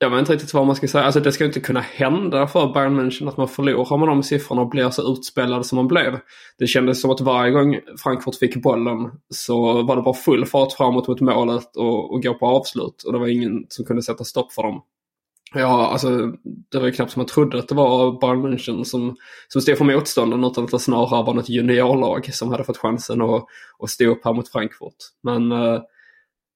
jag 0.00 0.10
vet 0.10 0.18
inte 0.18 0.32
riktigt 0.32 0.54
vad 0.54 0.66
man 0.66 0.76
ska 0.76 0.88
säga. 0.88 1.04
Alltså 1.04 1.20
det 1.20 1.32
ska 1.32 1.44
inte 1.44 1.60
kunna 1.60 1.80
hända 1.80 2.46
för 2.46 2.72
Bayern 2.72 3.00
München 3.00 3.28
att 3.28 3.36
man 3.36 3.48
förlorar 3.48 3.96
med 3.96 4.08
de 4.08 4.22
siffrorna 4.22 4.62
och 4.62 4.68
blir 4.68 4.90
så 4.90 5.12
utspelade 5.12 5.64
som 5.64 5.76
man 5.76 5.88
blev. 5.88 6.18
Det 6.58 6.66
kändes 6.66 7.00
som 7.00 7.10
att 7.10 7.20
varje 7.20 7.52
gång 7.52 7.80
Frankfurt 8.02 8.34
fick 8.34 8.56
bollen 8.56 9.10
så 9.30 9.82
var 9.82 9.96
det 9.96 10.02
bara 10.02 10.14
full 10.14 10.46
fart 10.46 10.72
framåt 10.72 11.08
mot 11.08 11.20
målet 11.20 11.76
och, 11.76 12.12
och 12.12 12.22
gå 12.22 12.34
på 12.34 12.46
avslut. 12.46 13.02
Och 13.06 13.12
det 13.12 13.18
var 13.18 13.26
ingen 13.26 13.66
som 13.68 13.84
kunde 13.84 14.02
sätta 14.02 14.24
stopp 14.24 14.52
för 14.52 14.62
dem. 14.62 14.82
Ja, 15.54 15.86
alltså 15.86 16.08
det 16.72 16.78
var 16.78 16.86
ju 16.86 16.92
knappt 16.92 17.12
som 17.12 17.20
man 17.20 17.26
trodde 17.26 17.58
att 17.58 17.68
det 17.68 17.74
var 17.74 18.20
Bayern 18.20 18.46
München 18.46 18.84
som, 18.84 19.16
som 19.48 19.62
stod 19.62 19.78
för 19.78 19.84
motstånden 19.84 20.44
utan 20.44 20.64
att 20.64 20.70
det 20.70 20.78
snarare 20.78 21.24
var 21.24 21.34
något 21.34 21.48
juniorlag 21.48 22.34
som 22.34 22.50
hade 22.50 22.64
fått 22.64 22.78
chansen 22.78 23.22
att, 23.22 23.44
att 23.78 23.90
stå 23.90 24.04
upp 24.04 24.24
här 24.24 24.32
mot 24.32 24.48
Frankfurt. 24.48 24.96
Men 25.22 25.52
eh, 25.52 25.80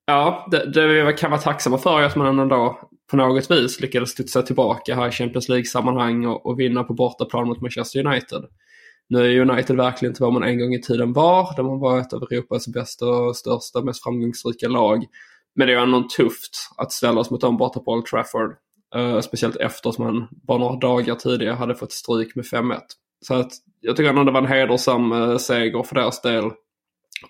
Ja, 0.07 0.49
det, 0.51 0.73
det 0.73 1.05
vi 1.05 1.13
kan 1.13 1.31
vara 1.31 1.41
tacksamma 1.41 1.79
för 1.79 2.01
är 2.01 2.05
att 2.05 2.17
man 2.17 2.39
ändå 2.39 2.79
på 3.13 3.17
något 3.17 3.51
vis 3.51 3.81
lyckades 3.81 4.11
studsa 4.11 4.43
tillbaka 4.43 4.95
här 4.95 5.09
i 5.09 5.11
Champions 5.11 5.49
League-sammanhang 5.49 6.27
och, 6.27 6.47
och 6.47 6.61
vinna 6.61 6.85
på 6.85 6.95
bortaplan 6.95 7.49
mot 7.49 7.61
Manchester 7.61 8.07
United. 8.07 8.45
Nu 9.09 9.19
är 9.19 9.41
United 9.41 9.77
verkligen 9.77 10.13
inte 10.13 10.23
vad 10.23 10.33
man 10.33 10.43
en 10.43 10.59
gång 10.59 10.75
i 10.75 10.83
tiden 10.83 11.13
var. 11.13 11.57
där 11.57 11.63
man 11.63 11.79
var 11.79 12.01
ett 12.01 12.13
av 12.13 12.23
Europas 12.23 12.69
bästa, 12.69 13.35
största, 13.35 13.83
mest 13.83 14.03
framgångsrika 14.03 14.69
lag. 14.69 15.05
Men 15.55 15.67
det 15.67 15.75
är 15.75 15.79
ändå 15.79 16.09
tufft 16.17 16.71
att 16.77 16.93
ställa 16.93 17.21
oss 17.21 17.31
mot 17.31 17.41
dem 17.41 17.57
borta 17.57 17.81
på 17.81 17.93
Old 17.93 18.07
Trafford. 18.07 18.57
Uh, 18.97 19.21
speciellt 19.21 19.57
eftersom 19.57 20.05
man 20.05 20.29
bara 20.47 20.59
några 20.59 20.77
dagar 20.77 21.15
tidigare 21.15 21.55
hade 21.55 21.75
fått 21.75 21.93
stryk 21.93 22.37
med 22.37 22.45
5-1. 22.45 22.79
Så 23.27 23.35
att 23.35 23.53
jag 23.81 23.97
tycker 23.97 24.11
ändå 24.11 24.25
det 24.25 24.33
var 24.33 24.43
en 24.43 24.47
hedersam 24.47 25.13
uh, 25.13 25.37
seger 25.37 25.83
för 25.83 25.95
deras 25.95 26.23
del. 26.23 26.45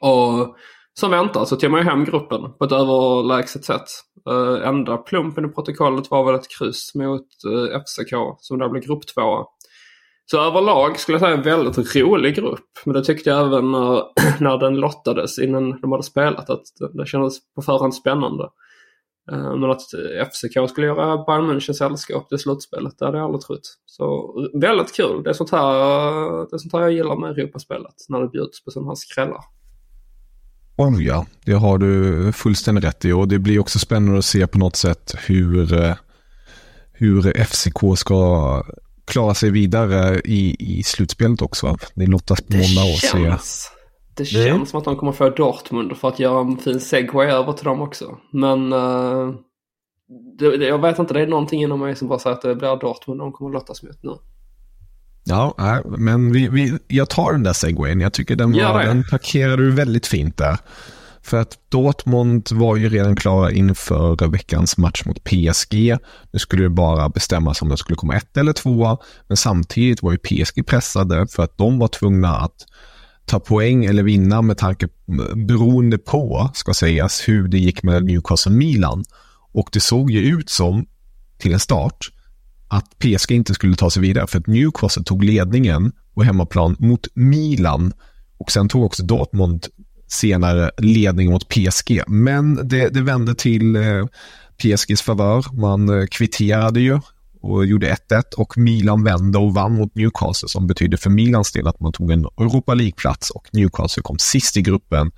Och 0.01 0.57
som 0.95 1.11
väntat 1.11 1.49
så 1.49 1.57
tog 1.57 1.71
man 1.71 1.81
ju 1.81 1.87
hem 1.87 2.05
gruppen 2.05 2.53
på 2.59 2.65
ett 2.65 2.73
överlägset 2.73 3.65
sätt. 3.65 3.89
Äh, 4.31 4.69
enda 4.69 4.97
plumpen 4.97 5.45
i 5.45 5.49
protokollet 5.49 6.11
var 6.11 6.25
väl 6.25 6.35
ett 6.35 6.59
kryss 6.59 6.95
mot 6.95 7.27
eh, 7.47 7.75
äh, 7.75 7.81
FCK 7.81 8.15
som 8.39 8.59
där 8.59 8.69
blev 8.69 8.83
grupp 8.83 9.07
två. 9.07 9.47
Så 10.31 10.41
överlag 10.41 10.99
skulle 10.99 11.15
jag 11.15 11.23
säga 11.23 11.37
en 11.37 11.43
väldigt 11.43 11.97
rolig 11.97 12.35
grupp. 12.35 12.71
Men 12.85 12.95
det 12.95 13.05
tyckte 13.05 13.31
jag 13.31 13.47
även 13.47 13.75
uh, 13.75 14.03
när 14.41 14.59
den 14.59 14.77
lottades 14.77 15.39
innan 15.39 15.81
de 15.81 15.93
hade 15.93 16.05
spelat 16.05 16.51
att 16.51 16.63
det, 16.79 16.99
det 16.99 17.07
kändes 17.07 17.55
på 17.55 17.63
förhand 17.63 17.95
spännande. 17.95 18.45
Äh, 19.33 19.57
men 19.57 19.71
att 19.71 19.83
FCK 20.33 20.71
skulle 20.71 20.87
göra 20.87 21.25
Bayern 21.25 21.51
München 21.51 21.73
sällskap 21.73 22.29
till 22.29 22.39
slutspelet, 22.39 22.99
det 22.99 23.05
hade 23.05 23.19
jag 23.19 23.25
aldrig 23.25 23.43
trott. 23.43 23.79
Så 23.87 24.35
väldigt 24.55 24.97
kul. 24.97 25.23
Det 25.23 25.31
är 25.31 25.35
sånt 25.35 25.51
här, 25.51 25.75
det 26.51 26.57
är 26.57 26.59
sånt 26.59 26.73
här 26.73 26.81
jag 26.81 26.93
gillar 26.93 27.17
med 27.17 27.31
Europaspelet. 27.31 27.95
När 28.09 28.21
det 28.21 28.29
bjuds 28.29 28.65
på 28.65 28.71
sådana 28.71 28.91
här 28.91 28.95
skrällar. 28.95 29.45
Oh 30.77 31.05
ja, 31.05 31.27
det 31.45 31.53
har 31.53 31.79
du 31.79 32.33
fullständigt 32.33 32.85
rätt 32.85 33.05
i 33.05 33.13
och 33.13 33.29
det 33.29 33.39
blir 33.39 33.59
också 33.59 33.79
spännande 33.79 34.19
att 34.19 34.25
se 34.25 34.47
på 34.47 34.59
något 34.59 34.77
sätt 34.77 35.15
hur, 35.27 35.85
eh, 35.85 35.95
hur 36.93 37.45
FCK 37.45 37.99
ska 37.99 38.63
klara 39.05 39.35
sig 39.35 39.51
vidare 39.51 40.21
i, 40.25 40.57
i 40.59 40.83
slutspelet 40.83 41.43
också. 41.43 41.77
Det 41.95 42.07
lottas 42.07 42.41
på 42.41 42.53
måndag 42.53 42.83
och 42.93 42.99
se. 42.99 43.37
Det 44.15 44.25
känns 44.25 44.47
mm. 44.47 44.67
som 44.67 44.79
att 44.79 44.85
de 44.85 44.97
kommer 44.97 45.13
få 45.13 45.31
Dortmund 45.31 45.97
för 45.97 46.09
att 46.09 46.19
göra 46.19 46.41
en 46.41 46.59
fin 46.59 46.81
segway 46.81 47.27
över 47.27 47.53
till 47.53 47.65
dem 47.65 47.81
också. 47.81 48.19
Men 48.33 48.73
uh, 48.73 49.35
det, 50.39 50.47
jag 50.47 50.79
vet 50.79 50.99
inte, 50.99 51.15
det 51.15 51.21
är 51.21 51.27
någonting 51.27 51.63
inom 51.63 51.81
mig 51.81 51.97
som 51.97 52.09
bara 52.09 52.19
säger 52.19 52.37
att 52.37 52.43
det 52.43 52.55
blir 52.55 52.81
Dortmund 52.81 53.21
de 53.21 53.33
kommer 53.33 53.51
lottas 53.51 53.83
mot 53.83 54.03
nu. 54.03 54.11
Ja, 55.25 55.83
men 55.85 56.33
vi, 56.33 56.49
vi, 56.49 56.79
jag 56.89 57.11
tar 57.11 57.33
den 57.33 57.43
där 57.43 57.53
segwayen. 57.53 58.01
Jag 58.01 58.13
tycker 58.13 58.37
den, 58.37 58.53
var, 58.53 58.85
den 58.85 59.05
parkerar 59.11 59.57
du 59.57 59.71
väldigt 59.71 60.07
fint 60.07 60.37
där. 60.37 60.59
För 61.23 61.41
att 61.41 61.59
Dortmund 61.69 62.49
var 62.53 62.77
ju 62.77 62.89
redan 62.89 63.17
klara 63.17 63.53
inför 63.53 64.29
veckans 64.29 64.77
match 64.77 65.05
mot 65.05 65.25
PSG. 65.25 65.97
Nu 66.33 66.39
skulle 66.39 66.63
det 66.63 66.71
bara 66.71 67.09
bestämmas 67.09 67.63
om 67.63 67.69
det 67.69 67.77
skulle 67.77 67.97
komma 67.97 68.17
ett 68.17 68.37
eller 68.37 68.53
två. 68.53 68.99
Men 69.29 69.37
samtidigt 69.37 70.03
var 70.03 70.13
ju 70.13 70.19
PSG 70.19 70.67
pressade 70.67 71.27
för 71.27 71.43
att 71.43 71.59
de 71.59 71.79
var 71.79 71.89
tvungna 71.89 72.37
att 72.37 72.67
ta 73.27 73.41
poäng 73.41 73.85
eller 73.85 74.03
vinna 74.03 74.43
med 74.43 74.59
tanke 74.59 74.89
beroende 75.35 75.99
på, 75.99 76.51
ska 76.55 76.75
sägas, 76.75 77.29
hur 77.29 77.49
det 77.49 77.59
gick 77.59 77.83
med 77.83 78.05
Newcastle 78.05 78.53
Milan. 78.53 79.05
Och 79.53 79.69
det 79.73 79.81
såg 79.81 80.11
ju 80.11 80.21
ut 80.21 80.51
som, 80.51 80.87
till 81.39 81.53
en 81.53 81.61
start, 81.61 82.11
att 82.73 82.99
PSG 82.99 83.31
inte 83.31 83.55
skulle 83.55 83.77
ta 83.77 83.91
sig 83.91 84.03
vidare 84.03 84.27
för 84.27 84.39
att 84.39 84.47
Newcastle 84.47 85.05
tog 85.05 85.25
ledningen 85.25 85.93
på 86.15 86.23
hemmaplan 86.23 86.77
mot 86.79 87.07
Milan 87.15 87.93
och 88.39 88.53
sen 88.53 88.69
tog 88.69 88.85
också 88.85 89.03
Dortmund 89.03 89.67
senare 90.09 90.71
ledning 90.79 91.31
mot 91.31 91.49
PSG. 91.49 92.03
Men 92.07 92.69
det, 92.69 92.89
det 92.89 93.03
vände 93.03 93.35
till 93.35 93.77
eh, 93.77 94.07
PSGs 94.57 95.03
favör. 95.03 95.45
Man 95.53 95.89
eh, 96.01 96.07
kvitterade 96.07 96.81
ju 96.81 97.01
och 97.41 97.67
gjorde 97.67 97.97
1-1 98.11 98.23
och 98.37 98.59
Milan 98.59 99.05
vände 99.05 99.39
och 99.39 99.55
vann 99.55 99.75
mot 99.75 99.95
Newcastle 99.95 100.49
som 100.49 100.67
betydde 100.67 100.97
för 100.97 101.11
Milans 101.11 101.53
del 101.53 101.69
att 101.69 101.81
man 101.81 101.93
tog 101.93 102.11
en 102.11 102.25
Europa 102.25 102.75
League-plats 102.75 103.31
och 103.31 103.49
Newcastle 103.53 104.03
kom 104.03 104.19
sist 104.19 104.57
i 104.57 104.63
gruppen. 104.63 105.11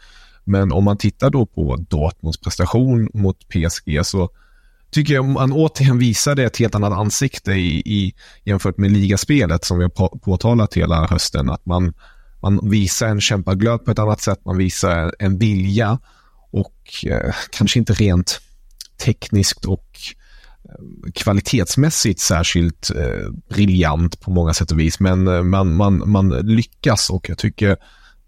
Men 0.44 0.72
om 0.72 0.84
man 0.84 0.96
tittar 0.96 1.30
då 1.30 1.46
på 1.46 1.76
Dortmunds 1.76 2.40
prestation 2.40 3.08
mot 3.14 3.48
PSG 3.48 4.00
så 4.06 4.30
tycker 4.94 5.14
jag 5.14 5.24
man 5.24 5.52
återigen 5.52 5.98
visade 5.98 6.44
ett 6.44 6.56
helt 6.56 6.74
annat 6.74 6.92
ansikte 6.92 7.52
i, 7.52 7.78
i, 7.78 8.14
jämfört 8.44 8.78
med 8.78 8.90
ligaspelet 8.90 9.64
som 9.64 9.78
vi 9.78 9.84
har 9.84 10.18
påtalat 10.18 10.74
hela 10.74 11.06
hösten. 11.06 11.50
Att 11.50 11.66
man, 11.66 11.92
man 12.42 12.70
visar 12.70 13.08
en 13.08 13.20
kämpaglöd 13.20 13.84
på 13.84 13.90
ett 13.90 13.98
annat 13.98 14.20
sätt, 14.20 14.40
man 14.44 14.56
visar 14.56 15.14
en 15.18 15.38
vilja 15.38 15.98
och 16.50 17.04
eh, 17.06 17.34
kanske 17.50 17.78
inte 17.78 17.92
rent 17.92 18.40
tekniskt 19.04 19.64
och 19.64 19.88
eh, 20.64 21.12
kvalitetsmässigt 21.14 22.20
särskilt 22.20 22.90
eh, 22.90 23.30
briljant 23.48 24.20
på 24.20 24.30
många 24.30 24.54
sätt 24.54 24.70
och 24.70 24.80
vis, 24.80 25.00
men 25.00 25.28
eh, 25.28 25.42
man, 25.42 25.74
man, 25.74 26.10
man 26.10 26.28
lyckas 26.28 27.10
och 27.10 27.28
jag 27.28 27.38
tycker 27.38 27.76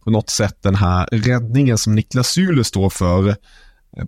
på 0.04 0.10
något 0.10 0.30
sätt 0.30 0.62
den 0.62 0.74
här 0.74 1.08
räddningen 1.12 1.78
som 1.78 1.94
Niklas 1.94 2.28
Sule 2.28 2.64
står 2.64 2.90
för 2.90 3.36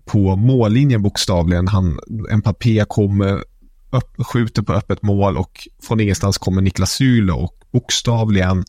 på 0.05 0.37
mållinjen 0.37 1.03
bokstavligen. 1.03 1.69
Han, 1.69 1.99
Mbappé 2.37 2.85
kommer, 2.89 3.45
upp, 3.91 4.27
skjuter 4.27 4.63
på 4.63 4.73
öppet 4.73 5.03
mål 5.03 5.37
och 5.37 5.69
från 5.83 6.01
ingenstans 6.01 6.39
kommer 6.39 6.63
Niklas 6.63 6.91
Syle 6.91 7.33
och 7.33 7.55
bokstavligen 7.73 8.65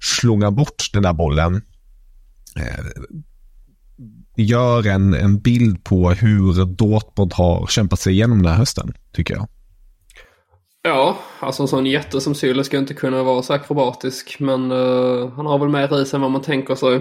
slungar 0.00 0.50
bort 0.50 0.90
den 0.92 1.02
där 1.02 1.12
bollen. 1.12 1.62
Eh, 2.56 2.84
gör 4.36 4.86
en, 4.86 5.14
en 5.14 5.40
bild 5.40 5.84
på 5.84 6.10
hur 6.10 6.64
Dortmund 6.64 7.32
har 7.32 7.66
kämpat 7.66 8.00
sig 8.00 8.12
igenom 8.12 8.42
den 8.42 8.52
här 8.52 8.58
hösten, 8.58 8.92
tycker 9.12 9.34
jag. 9.34 9.48
Ja, 10.82 11.18
alltså 11.40 11.62
en 11.62 11.68
sån 11.68 11.86
jätte 11.86 12.20
som 12.20 12.34
Syle 12.34 12.64
ska 12.64 12.78
inte 12.78 12.94
kunna 12.94 13.22
vara 13.22 13.42
så 13.42 13.52
akrobatisk, 13.52 14.36
men 14.40 14.72
uh, 14.72 15.32
han 15.32 15.46
har 15.46 15.58
väl 15.58 15.68
mer 15.68 16.02
i 16.02 16.06
sig 16.06 16.16
än 16.16 16.22
vad 16.22 16.30
man 16.30 16.42
tänker 16.42 16.74
sig. 16.74 17.00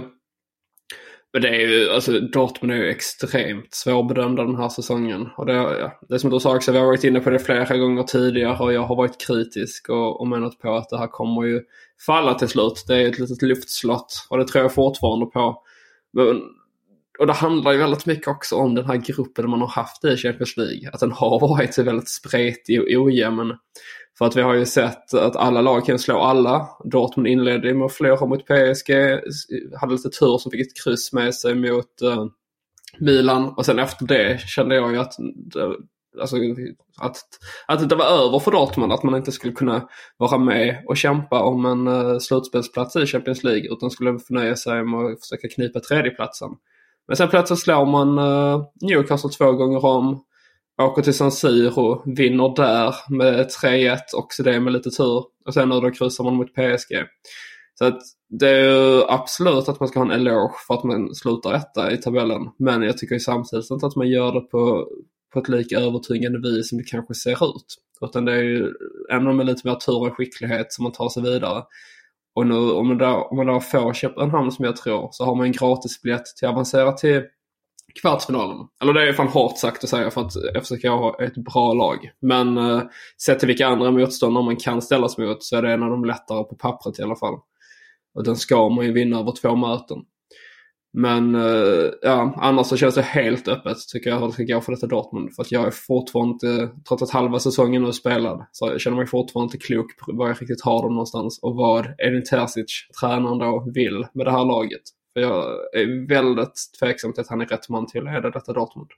Men 1.33 1.41
det 1.41 1.49
är 1.49 1.59
ju, 1.59 1.89
alltså 1.89 2.19
Dortmund 2.19 2.73
är 2.73 2.77
ju 2.77 2.89
extremt 2.89 3.73
svårbedömda 3.73 4.43
den 4.43 4.55
här 4.55 4.69
säsongen. 4.69 5.29
Och 5.37 5.45
det, 5.45 5.53
ja, 5.53 5.99
det 6.09 6.13
är 6.13 6.17
som 6.17 6.29
du 6.29 6.39
sa 6.39 6.55
också, 6.55 6.71
vi 6.71 6.77
har 6.77 6.85
varit 6.85 7.03
inne 7.03 7.19
på 7.19 7.29
det 7.29 7.39
flera 7.39 7.77
gånger 7.77 8.03
tidigare 8.03 8.57
och 8.57 8.73
jag 8.73 8.81
har 8.81 8.95
varit 8.95 9.27
kritisk 9.27 9.89
och, 9.89 10.21
och 10.21 10.27
menat 10.27 10.59
på 10.59 10.75
att 10.75 10.89
det 10.89 10.97
här 10.97 11.07
kommer 11.07 11.43
ju 11.43 11.61
falla 12.05 12.33
till 12.33 12.47
slut. 12.47 12.83
Det 12.87 12.95
är 12.95 13.07
ett 13.07 13.19
litet 13.19 13.41
luftslott 13.41 14.27
och 14.29 14.37
det 14.37 14.47
tror 14.47 14.61
jag 14.61 14.73
fortfarande 14.73 15.25
på. 15.25 15.63
Men, 16.13 16.41
och 17.19 17.27
det 17.27 17.33
handlar 17.33 17.71
ju 17.71 17.77
väldigt 17.77 18.05
mycket 18.05 18.27
också 18.27 18.55
om 18.55 18.75
den 18.75 18.85
här 18.85 18.95
gruppen 18.95 19.49
man 19.49 19.61
har 19.61 19.67
haft 19.67 20.05
i 20.05 20.17
Champions 20.17 20.57
League. 20.57 20.89
Att 20.93 20.99
den 20.99 21.11
har 21.11 21.39
varit 21.39 21.77
väldigt 21.77 22.09
spretig 22.09 22.81
och 22.81 23.03
ojämn. 23.03 23.53
För 24.19 24.25
att 24.25 24.35
vi 24.35 24.41
har 24.41 24.53
ju 24.53 24.65
sett 24.65 25.13
att 25.13 25.35
alla 25.35 25.61
lag 25.61 25.85
kan 25.85 25.99
slå 25.99 26.19
alla. 26.19 26.67
Dortmund 26.83 27.27
inledde 27.27 27.73
med 27.73 27.85
att 27.85 27.93
förlora 27.93 28.25
mot 28.25 28.45
PSG. 28.45 28.93
Hade 29.79 29.93
lite 29.93 30.09
tur 30.09 30.37
som 30.37 30.51
fick 30.51 30.61
ett 30.61 30.83
kryss 30.83 31.13
med 31.13 31.35
sig 31.35 31.55
mot 31.55 32.01
eh, 32.01 32.25
Milan. 32.97 33.53
Och 33.57 33.65
sen 33.65 33.79
efter 33.79 34.05
det 34.05 34.41
kände 34.41 34.75
jag 34.75 34.91
ju 34.91 34.97
att, 34.99 35.13
det, 35.35 35.75
alltså, 36.21 36.37
att, 37.01 37.17
att 37.67 37.89
det 37.89 37.95
var 37.95 38.05
över 38.05 38.39
för 38.39 38.51
Dortmund. 38.51 38.93
Att 38.93 39.03
man 39.03 39.15
inte 39.15 39.31
skulle 39.31 39.53
kunna 39.53 39.87
vara 40.17 40.37
med 40.37 40.83
och 40.87 40.97
kämpa 40.97 41.43
om 41.43 41.65
en 41.65 41.87
uh, 41.87 42.19
slutspelsplats 42.19 42.95
i 42.95 43.05
Champions 43.05 43.43
League. 43.43 43.73
Utan 43.73 43.91
skulle 43.91 44.19
förnöja 44.19 44.55
sig 44.55 44.83
med 44.83 45.05
att 45.05 45.21
försöka 45.21 45.47
knipa 45.47 45.79
tredjeplatsen. 45.79 46.49
Men 47.07 47.17
sen 47.17 47.29
plötsligt 47.29 47.59
slår 47.59 47.85
man 47.85 48.19
uh, 48.19 48.65
Newcastle 48.81 49.29
två 49.29 49.51
gånger 49.51 49.85
om 49.85 50.23
åker 50.81 51.01
till 51.01 51.13
San 51.13 51.31
Siro, 51.31 52.01
vinner 52.15 52.55
där 52.55 52.95
med 53.09 53.47
3-1, 53.63 53.97
också 54.13 54.43
det 54.43 54.59
med 54.59 54.73
lite 54.73 54.89
tur. 54.89 55.23
Och 55.45 55.53
sen 55.53 55.69
nu 55.69 55.79
då 55.79 55.91
kryssar 55.91 56.23
man 56.23 56.35
mot 56.35 56.53
PSG. 56.53 56.95
Så 57.79 57.85
att 57.85 57.99
det 58.29 58.49
är 58.49 58.63
ju 58.63 59.03
absolut 59.07 59.69
att 59.69 59.79
man 59.79 59.89
ska 59.89 59.99
ha 59.99 60.05
en 60.05 60.21
eloge 60.21 60.53
för 60.67 60.73
att 60.73 60.83
man 60.83 61.15
slutar 61.15 61.53
etta 61.53 61.91
i 61.91 61.97
tabellen. 61.97 62.41
Men 62.59 62.81
jag 62.81 62.97
tycker 62.97 63.15
ju 63.15 63.19
samtidigt 63.19 63.71
inte 63.71 63.85
att 63.85 63.95
man 63.95 64.09
gör 64.09 64.31
det 64.33 64.41
på, 64.41 64.87
på 65.33 65.39
ett 65.39 65.49
lika 65.49 65.79
övertygande 65.79 66.39
vis 66.49 66.69
som 66.69 66.77
det 66.77 66.83
kanske 66.83 67.13
ser 67.13 67.45
ut. 67.45 67.75
Utan 68.01 68.25
det 68.25 68.33
är 68.33 68.43
ju 68.43 68.73
ändå 69.11 69.33
med 69.33 69.45
lite 69.45 69.67
mer 69.67 69.75
tur 69.75 70.07
och 70.07 70.17
skicklighet 70.17 70.73
som 70.73 70.83
man 70.83 70.91
tar 70.91 71.09
sig 71.09 71.23
vidare. 71.23 71.63
Och 72.35 72.47
nu 72.47 72.71
om 72.71 72.87
man 72.87 72.97
då, 72.97 73.27
om 73.31 73.37
man 73.37 73.47
då 73.47 73.59
får 73.59 73.93
Köpenhamn 73.93 74.51
som 74.51 74.65
jag 74.65 74.75
tror 74.75 75.09
så 75.11 75.25
har 75.25 75.35
man 75.35 75.45
en 75.45 75.51
gratisbiljett 75.51 76.25
till 76.25 76.47
att 76.47 76.53
avancera 76.53 76.91
till 76.91 77.23
kvartsfinalen. 78.01 78.67
Eller 78.81 78.93
det 78.93 79.09
är 79.09 79.13
fan 79.13 79.27
hårt 79.27 79.57
sagt 79.57 79.83
att 79.83 79.89
säga 79.89 80.11
för 80.11 80.21
att 80.21 80.33
FCK 80.65 80.83
har 80.83 81.21
ett 81.21 81.35
bra 81.35 81.73
lag. 81.73 82.11
Men 82.21 82.57
eh, 82.57 82.81
sett 83.25 83.39
till 83.39 83.47
vilka 83.47 83.67
andra 83.67 83.91
motståndare 83.91 84.43
man 84.43 84.55
kan 84.55 84.81
ställas 84.81 85.17
mot 85.17 85.43
så 85.43 85.57
är 85.57 85.61
det 85.61 85.73
en 85.73 85.83
av 85.83 85.89
de 85.89 86.05
lättare 86.05 86.43
på 86.43 86.55
pappret 86.55 86.99
i 86.99 87.03
alla 87.03 87.15
fall. 87.15 87.35
Och 88.15 88.23
den 88.23 88.35
ska 88.35 88.69
man 88.69 88.85
ju 88.85 88.91
vinna 88.91 89.19
över 89.19 89.33
två 89.41 89.55
möten. 89.55 89.97
Men 90.93 91.35
eh, 91.35 91.91
ja, 92.01 92.33
annars 92.37 92.67
så 92.67 92.77
känns 92.77 92.95
det 92.95 93.01
helt 93.01 93.47
öppet 93.47 93.77
tycker 93.93 94.09
jag 94.09 94.19
hur 94.19 94.27
det 94.27 94.33
ska 94.33 94.43
gå 94.43 94.61
för 94.61 94.71
detta 94.71 94.87
Dortmund. 94.87 95.35
För 95.35 95.43
att 95.43 95.51
jag 95.51 95.67
är 95.67 95.71
fortfarande 95.71 96.33
inte, 96.33 96.69
trots 96.87 97.03
att 97.03 97.09
halva 97.09 97.39
säsongen 97.39 97.81
nu 97.81 97.87
är 97.87 97.91
spelad, 97.91 98.45
så 98.51 98.67
jag 98.67 98.81
känner 98.81 98.97
mig 98.97 99.07
fortfarande 99.07 99.45
inte 99.45 99.65
klok 99.65 99.97
på 99.97 100.11
var 100.13 100.27
jag 100.27 100.41
riktigt 100.41 100.61
har 100.61 100.81
dem 100.83 100.93
någonstans 100.93 101.39
och 101.41 101.55
vad 101.55 101.85
Edin 101.97 102.23
Terzic, 102.23 102.87
tränaren 103.01 103.37
då, 103.37 103.71
vill 103.73 104.05
med 104.13 104.25
det 104.25 104.31
här 104.31 104.45
laget. 104.45 104.81
För 105.19 105.23
jag 105.23 105.43
är 105.73 106.07
väldigt 106.07 106.53
tveksam 106.79 107.13
till 107.13 107.21
att 107.21 107.27
han 107.27 107.41
är 107.41 107.45
rätt 107.45 107.69
man 107.69 107.87
till 107.87 108.07
att 108.07 108.13
leda 108.13 108.29
detta 108.29 108.53
Dortmund. 108.53 108.89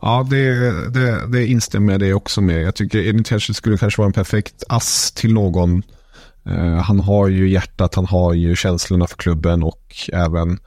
Ja, 0.00 0.26
det, 0.30 0.54
det, 0.90 1.26
det 1.32 1.46
instämmer 1.46 1.92
jag 1.92 2.00
det 2.00 2.14
också 2.14 2.40
med. 2.40 2.62
Jag 2.62 2.74
tycker 2.74 2.98
Edin 2.98 3.24
Terzic 3.24 3.56
skulle 3.56 3.78
kanske 3.78 4.00
vara 4.00 4.06
en 4.06 4.12
perfekt 4.12 4.64
ass 4.68 5.12
till 5.12 5.34
någon. 5.34 5.82
Uh, 6.46 6.76
han 6.76 7.00
har 7.00 7.28
ju 7.28 7.48
hjärtat, 7.48 7.94
han 7.94 8.06
har 8.06 8.34
ju 8.34 8.56
känslorna 8.56 9.06
för 9.06 9.16
klubben 9.16 9.62
och 9.62 9.94
även 10.12 10.58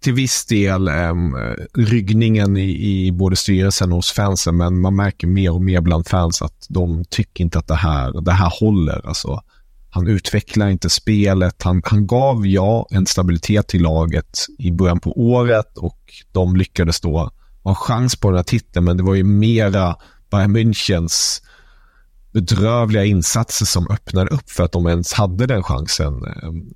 till 0.00 0.12
viss 0.12 0.46
del 0.46 0.88
um, 0.88 1.36
ryggningen 1.74 2.56
i, 2.56 3.06
i 3.06 3.12
både 3.12 3.36
styrelsen 3.36 3.90
och 3.90 3.96
hos 3.96 4.12
fansen. 4.12 4.56
Men 4.56 4.80
man 4.80 4.96
märker 4.96 5.26
mer 5.26 5.52
och 5.52 5.62
mer 5.62 5.80
bland 5.80 6.06
fans 6.06 6.42
att 6.42 6.66
de 6.68 7.04
tycker 7.04 7.44
inte 7.44 7.58
att 7.58 7.68
det 7.68 7.74
här, 7.74 8.20
det 8.20 8.32
här 8.32 8.52
håller. 8.60 9.06
Alltså, 9.06 9.42
han 9.90 10.08
utvecklar 10.08 10.68
inte 10.68 10.90
spelet. 10.90 11.62
Han, 11.62 11.82
han 11.84 12.06
gav, 12.06 12.46
ja, 12.46 12.86
en 12.90 13.06
stabilitet 13.06 13.68
till 13.68 13.82
laget 13.82 14.46
i 14.58 14.72
början 14.72 15.00
på 15.00 15.20
året 15.20 15.78
och 15.78 15.98
de 16.32 16.56
lyckades 16.56 17.00
då 17.00 17.30
ha 17.62 17.74
chans 17.74 18.16
på 18.16 18.28
den 18.28 18.36
här 18.36 18.44
titeln, 18.44 18.84
men 18.84 18.96
det 18.96 19.02
var 19.02 19.14
ju 19.14 19.24
mera 19.24 19.96
Bayern 20.30 20.56
Münchens 20.56 21.42
bedrövliga 22.32 23.04
insatser 23.04 23.66
som 23.66 23.90
öppnade 23.90 24.30
upp 24.30 24.50
för 24.50 24.64
att 24.64 24.72
de 24.72 24.86
ens 24.86 25.12
hade 25.12 25.46
den 25.46 25.62
chansen. 25.62 26.24
Ehm, 26.24 26.70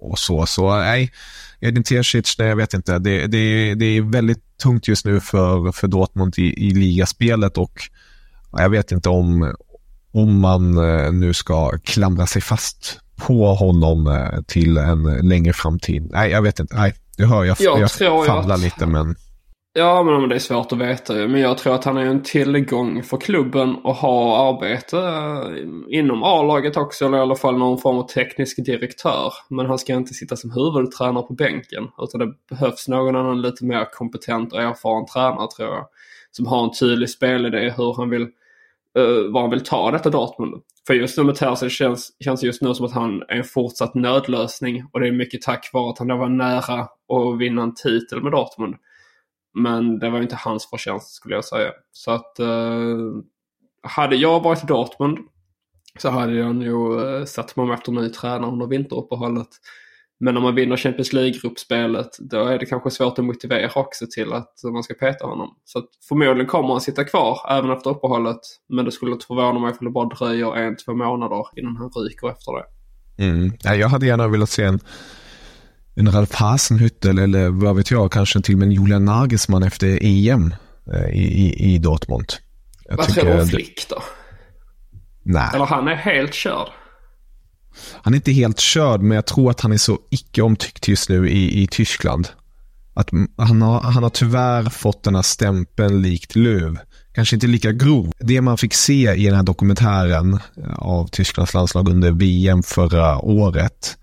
och 0.00 0.18
så, 0.18 0.46
så 0.46 0.76
nej, 0.76 1.12
Edin 1.60 1.82
Terzic, 1.82 2.38
nej 2.38 2.48
jag 2.48 2.56
vet 2.56 2.74
inte. 2.74 2.98
Det, 2.98 3.26
det, 3.26 3.74
det 3.74 3.84
är 3.84 4.02
väldigt 4.02 4.58
tungt 4.62 4.88
just 4.88 5.04
nu 5.04 5.20
för, 5.20 5.72
för 5.72 5.88
Dortmund 5.88 6.34
i, 6.38 6.66
i 6.66 6.70
ligaspelet 6.70 7.58
och 7.58 7.80
jag 8.52 8.70
vet 8.70 8.92
inte 8.92 9.08
om, 9.08 9.54
om 10.16 10.40
man 10.40 10.78
eh, 10.78 11.12
nu 11.12 11.34
ska 11.34 11.70
klamra 11.84 12.26
sig 12.26 12.42
fast 12.42 13.00
på 13.26 13.46
honom 13.46 14.06
eh, 14.06 14.42
till 14.46 14.76
en 14.76 15.28
längre 15.28 15.52
framtid. 15.52 16.08
Nej, 16.12 16.30
jag 16.30 16.42
vet 16.42 16.60
inte. 16.60 16.76
Nej, 16.76 16.94
du 17.16 17.26
hör, 17.26 17.44
jag, 17.44 17.56
jag, 17.60 17.80
jag 17.80 18.26
famlar 18.26 18.54
att... 18.54 18.60
lite 18.60 18.86
men... 18.86 19.14
Ja, 19.78 20.02
men 20.02 20.28
det 20.28 20.34
är 20.34 20.38
svårt 20.38 20.72
att 20.72 20.78
veta 20.78 21.12
Men 21.12 21.40
jag 21.40 21.58
tror 21.58 21.74
att 21.74 21.84
han 21.84 21.96
är 21.96 22.06
en 22.06 22.22
tillgång 22.22 23.02
för 23.02 23.16
klubben 23.16 23.76
att 23.84 23.96
ha 23.96 24.48
arbete 24.48 24.98
eh, 24.98 25.98
inom 25.98 26.22
A-laget 26.22 26.76
också. 26.76 27.04
Eller 27.04 27.18
i 27.18 27.20
alla 27.20 27.36
fall 27.36 27.58
någon 27.58 27.78
form 27.78 27.98
av 27.98 28.08
teknisk 28.08 28.64
direktör. 28.64 29.32
Men 29.48 29.66
han 29.66 29.78
ska 29.78 29.94
inte 29.94 30.14
sitta 30.14 30.36
som 30.36 30.50
huvudtränare 30.50 31.26
på 31.26 31.34
bänken. 31.34 31.88
Utan 31.98 32.20
det 32.20 32.32
behövs 32.50 32.88
någon 32.88 33.16
annan 33.16 33.42
lite 33.42 33.64
mer 33.64 33.92
kompetent 33.92 34.52
och 34.52 34.62
erfaren 34.62 35.06
tränare 35.06 35.48
tror 35.56 35.68
jag. 35.68 35.86
Som 36.30 36.46
har 36.46 36.64
en 36.64 36.74
tydlig 36.80 37.10
spelidé 37.10 37.74
hur 37.76 37.94
han 37.96 38.10
vill 38.10 38.28
Eh, 38.96 39.02
uh, 39.02 39.32
var 39.32 39.40
han 39.40 39.50
vill 39.50 39.64
ta 39.64 39.90
detta 39.90 40.10
Dortmund. 40.10 40.62
För 40.86 40.94
just 40.94 41.18
nu 41.18 41.24
med 41.24 41.34
Terzic 41.34 41.72
känns, 41.72 42.12
känns 42.24 42.42
just 42.42 42.62
nu 42.62 42.74
som 42.74 42.86
att 42.86 42.92
han 42.92 43.22
är 43.22 43.36
en 43.36 43.44
fortsatt 43.44 43.94
nödlösning 43.94 44.84
och 44.92 45.00
det 45.00 45.08
är 45.08 45.12
mycket 45.12 45.42
tack 45.42 45.70
vare 45.72 45.90
att 45.90 45.98
han 45.98 46.08
då 46.08 46.16
var 46.16 46.28
nära 46.28 46.80
att 46.80 47.38
vinna 47.38 47.62
en 47.62 47.74
titel 47.74 48.22
med 48.22 48.32
Dortmund. 48.32 48.74
Men 49.54 49.98
det 49.98 50.10
var 50.10 50.22
inte 50.22 50.36
hans 50.36 50.70
förtjänst 50.70 51.14
skulle 51.14 51.34
jag 51.34 51.44
säga. 51.44 51.70
Så 51.92 52.10
att 52.10 52.36
uh, 52.40 53.12
hade 53.82 54.16
jag 54.16 54.42
varit 54.42 54.64
i 54.64 54.66
Dortmund 54.66 55.18
så 55.98 56.10
hade 56.10 56.34
jag 56.34 56.56
nog 56.56 56.92
uh, 56.92 57.24
satt 57.24 57.56
mig 57.56 57.74
efter 57.74 57.92
ny 57.92 58.08
tränare 58.08 58.50
under 58.50 58.66
vinteruppehållet. 58.66 59.48
Men 60.18 60.34
när 60.34 60.40
man 60.40 60.54
vinner 60.54 60.76
Champions 60.76 61.12
League-gruppspelet 61.12 62.16
då 62.18 62.44
är 62.44 62.58
det 62.58 62.66
kanske 62.66 62.90
svårt 62.90 63.18
att 63.18 63.24
motivera 63.24 63.70
också 63.74 64.06
till 64.14 64.32
att 64.32 64.52
man 64.72 64.82
ska 64.82 64.94
peta 64.94 65.26
honom. 65.26 65.48
Så 65.64 65.78
att 65.78 65.88
förmodligen 66.08 66.46
kommer 66.46 66.68
han 66.68 66.80
sitta 66.80 67.04
kvar 67.04 67.40
även 67.50 67.70
efter 67.70 67.90
uppehållet. 67.90 68.40
Men 68.68 68.84
det 68.84 68.92
skulle 68.92 69.12
inte 69.12 69.26
förvåna 69.26 69.58
mig 69.58 69.72
om 69.80 69.86
det 69.86 69.90
bara 69.90 70.08
dröjer 70.08 70.56
en, 70.56 70.76
två 70.76 70.94
månader 70.94 71.46
innan 71.56 71.76
han 71.76 71.90
ryker 71.90 72.30
efter 72.30 72.52
det. 72.52 72.64
Mm. 73.24 73.52
Ja, 73.62 73.74
jag 73.74 73.88
hade 73.88 74.06
gärna 74.06 74.28
velat 74.28 74.50
se 74.50 74.64
en, 74.64 74.80
en 75.94 76.12
Ralf 76.12 76.34
Hasenhüttel 76.34 77.22
eller 77.22 77.48
vad 77.48 77.76
vet 77.76 77.90
jag, 77.90 78.12
kanske 78.12 78.40
till 78.40 78.54
och 78.54 78.58
med 78.58 78.66
en 78.66 78.72
Julian 78.72 79.04
Nagelsmann 79.04 79.62
efter 79.62 79.98
EM 80.02 80.54
eh, 80.92 81.10
i, 81.10 81.24
i, 81.24 81.74
i 81.74 81.78
Dortmund. 81.78 82.32
Jag 82.84 82.96
vad 82.96 83.08
tror 83.08 83.24
du 83.24 83.40
om 83.40 83.46
Flick 83.46 83.88
då? 83.88 84.02
Nej. 85.22 85.50
Eller 85.54 85.64
han 85.64 85.88
är 85.88 85.94
helt 85.94 86.34
körd? 86.34 86.68
Han 88.02 88.14
är 88.14 88.16
inte 88.16 88.32
helt 88.32 88.60
körd, 88.60 89.00
men 89.00 89.14
jag 89.14 89.26
tror 89.26 89.50
att 89.50 89.60
han 89.60 89.72
är 89.72 89.76
så 89.76 89.98
icke 90.10 90.42
omtyckt 90.42 90.88
just 90.88 91.08
nu 91.08 91.28
i, 91.28 91.62
i 91.62 91.66
Tyskland. 91.66 92.28
Att 92.94 93.10
han, 93.36 93.62
har, 93.62 93.80
han 93.80 94.02
har 94.02 94.10
tyvärr 94.10 94.64
fått 94.64 95.02
den 95.02 95.14
här 95.14 95.22
stämpeln 95.22 96.02
likt 96.02 96.36
Löv. 96.36 96.78
Kanske 97.14 97.36
inte 97.36 97.46
lika 97.46 97.72
grov. 97.72 98.12
Det 98.18 98.40
man 98.40 98.58
fick 98.58 98.74
se 98.74 99.14
i 99.14 99.24
den 99.24 99.34
här 99.34 99.42
dokumentären 99.42 100.34
eh, 100.34 100.74
av 100.78 101.08
Tysklands 101.08 101.54
landslag 101.54 101.88
under 101.88 102.12
VM 102.12 102.62
förra 102.62 103.18
året. 103.18 103.96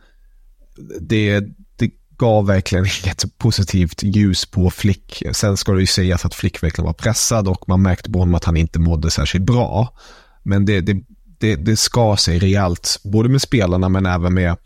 Det, 1.01 1.39
det 1.75 1.91
gav 2.17 2.45
verkligen 2.45 2.85
inget 3.03 3.37
positivt 3.37 4.03
ljus 4.03 4.45
på 4.45 4.69
Flick. 4.69 5.23
Sen 5.31 5.57
ska 5.57 5.71
det 5.71 5.79
ju 5.81 5.87
sägas 5.87 6.25
att 6.25 6.35
Flick 6.35 6.63
verkligen 6.63 6.85
var 6.85 6.93
pressad 6.93 7.47
och 7.47 7.69
man 7.69 7.81
märkte 7.81 8.11
på 8.11 8.19
honom 8.19 8.35
att 8.35 8.43
han 8.43 8.57
inte 8.57 8.79
mådde 8.79 9.11
särskilt 9.11 9.45
bra. 9.45 9.97
Men 10.43 10.65
det, 10.65 10.81
det 10.81 11.03
det, 11.39 11.55
det 11.55 11.77
ska 11.77 12.17
sig 12.17 12.39
rejält, 12.39 12.99
både 13.03 13.29
med 13.29 13.41
spelarna 13.41 13.89
men 13.89 14.05
även 14.05 14.33
med, 14.33 14.57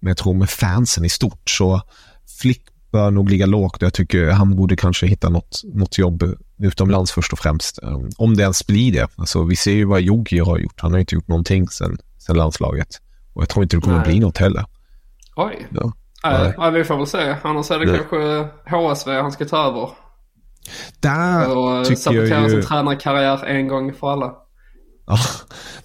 med, 0.00 0.10
jag 0.10 0.16
tror 0.16 0.34
med 0.34 0.50
fansen 0.50 1.04
i 1.04 1.08
stort. 1.08 1.50
Så 1.50 1.82
Flick 2.40 2.62
bör 2.92 3.10
nog 3.10 3.30
ligga 3.30 3.46
lågt. 3.46 3.82
Jag 3.82 3.94
tycker 3.94 4.30
han 4.30 4.56
borde 4.56 4.76
kanske 4.76 5.06
hitta 5.06 5.28
något, 5.28 5.60
något 5.64 5.98
jobb 5.98 6.24
utomlands 6.58 7.12
först 7.12 7.32
och 7.32 7.38
främst. 7.38 7.78
Um, 7.82 8.10
om 8.16 8.36
det 8.36 8.42
ens 8.42 8.66
blir 8.66 8.92
det. 8.92 9.08
Alltså, 9.16 9.44
vi 9.44 9.56
ser 9.56 9.72
ju 9.72 9.84
vad 9.84 10.00
Jogi 10.00 10.38
har 10.38 10.58
gjort. 10.58 10.80
Han 10.80 10.92
har 10.92 10.98
inte 10.98 11.14
gjort 11.14 11.28
någonting 11.28 11.68
sen, 11.68 11.98
sen 12.18 12.36
landslaget. 12.36 12.88
Och 13.32 13.42
jag 13.42 13.48
tror 13.48 13.62
inte 13.62 13.76
det 13.76 13.80
kommer 13.80 13.96
Nej. 13.96 14.06
bli 14.06 14.20
något 14.20 14.38
heller. 14.38 14.64
Oj. 15.36 15.66
Ja. 15.70 15.92
Nej, 16.24 16.54
Nej. 16.58 16.70
vi 16.70 16.84
får 16.84 16.96
väl 16.96 17.06
se. 17.06 17.36
Annars 17.42 17.70
är 17.70 17.78
det 17.78 17.86
Nej. 17.86 17.96
kanske 17.98 18.48
HSV 18.76 19.12
han 19.12 19.32
ska 19.32 19.44
ta 19.44 19.66
över. 19.68 19.88
Där 21.00 21.56
och 21.56 21.84
tycker 21.84 22.12
jag 22.12 22.42
ju... 22.42 22.50
sin 22.50 22.62
tränarkarriär 22.62 23.44
en 23.44 23.68
gång 23.68 23.92
för 23.92 24.12
alla. 24.12 24.34
Ja, 25.06 25.18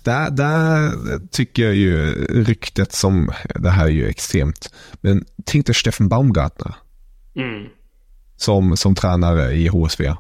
där, 0.04 0.32
där 0.32 0.92
tycker 1.32 1.64
jag 1.64 1.76
ju 1.76 2.12
ryktet 2.30 2.92
som, 2.92 3.30
det 3.56 3.70
här 3.70 3.86
är 3.86 3.90
ju 3.90 4.08
extremt, 4.08 4.74
men 5.02 5.26
tänk 5.46 5.66
dig 5.66 5.76
Steffen 5.76 6.10
Baumgartner. 6.10 6.76
Mm. 7.36 7.68
Som, 8.38 8.78
som 8.78 8.96
tränare 8.96 9.52
i 9.52 9.68
HSV. 9.68 10.14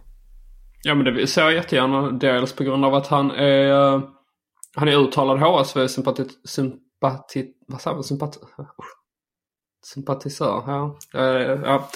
Ja 0.83 0.95
men 0.95 1.15
det 1.15 1.27
ser 1.27 1.41
jag 1.41 1.53
jättegärna. 1.53 2.11
Dels 2.11 2.53
på 2.53 2.63
grund 2.63 2.85
av 2.85 2.95
att 2.95 3.07
han 3.07 3.31
är, 3.31 4.01
han 4.75 4.87
är 4.87 5.03
uttalad 5.03 5.39
HSV-sympatit, 5.39 6.29
sympatit, 6.45 7.57
vad 7.67 7.81
sa 7.81 7.93
man, 7.93 8.03
sympatit, 8.03 8.41
sympatisör. 9.85 10.57
Eh, 10.57 10.91
ja. 11.13 11.21
Uh, 11.21 11.61
ja. 11.63 11.87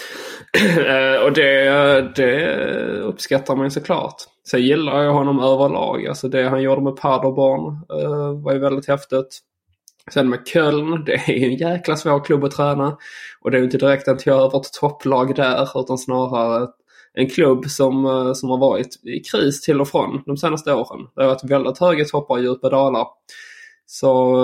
uh, 1.16 1.26
och 1.26 1.34
det, 1.34 2.16
det 2.16 2.56
uppskattar 3.02 3.56
man 3.56 3.66
ju 3.66 3.70
såklart. 3.70 4.16
Sen 4.52 4.62
gillar 4.62 5.04
jag 5.04 5.14
honom 5.14 5.40
överlag. 5.40 6.08
Alltså 6.08 6.28
det 6.28 6.50
han 6.50 6.62
gjorde 6.62 6.82
med 6.82 6.96
Paderborn 6.96 7.74
uh, 7.74 8.44
var 8.44 8.54
ju 8.54 8.60
väldigt 8.60 8.88
häftigt. 8.88 9.40
Sen 10.14 10.30
med 10.30 10.48
Köln, 10.48 11.06
det 11.06 11.14
är 11.14 11.34
ju 11.34 11.46
en 11.46 11.56
jäkla 11.56 11.96
svår 11.96 12.26
klubb 12.26 12.44
att 12.44 12.52
träna. 12.52 12.98
Och 13.42 13.52
det 13.52 13.58
är 13.58 13.60
ju 13.60 13.66
inte 13.66 13.78
direkt 13.78 14.08
att 14.08 14.26
jag 14.26 14.42
över 14.42 14.60
ett 14.60 14.74
topplag 14.74 15.36
där 15.36 15.80
utan 15.80 15.98
snarare 15.98 16.68
en 17.14 17.30
klubb 17.30 17.66
som, 17.66 18.06
eh, 18.06 18.34
som 18.34 18.50
har 18.50 18.58
varit 18.58 19.04
i 19.04 19.20
kris 19.20 19.62
till 19.62 19.82
och 19.82 19.88
från 19.88 20.24
de 20.26 20.38
senaste 20.38 20.74
åren. 20.74 21.08
Det 21.16 21.22
har 21.22 21.30
varit 21.30 21.52
väldigt 21.52 21.80
höga 21.80 22.06
toppar 22.06 22.36
och 22.36 22.42
djupa 22.42 22.70
dalar. 22.70 23.08
Så 23.86 24.36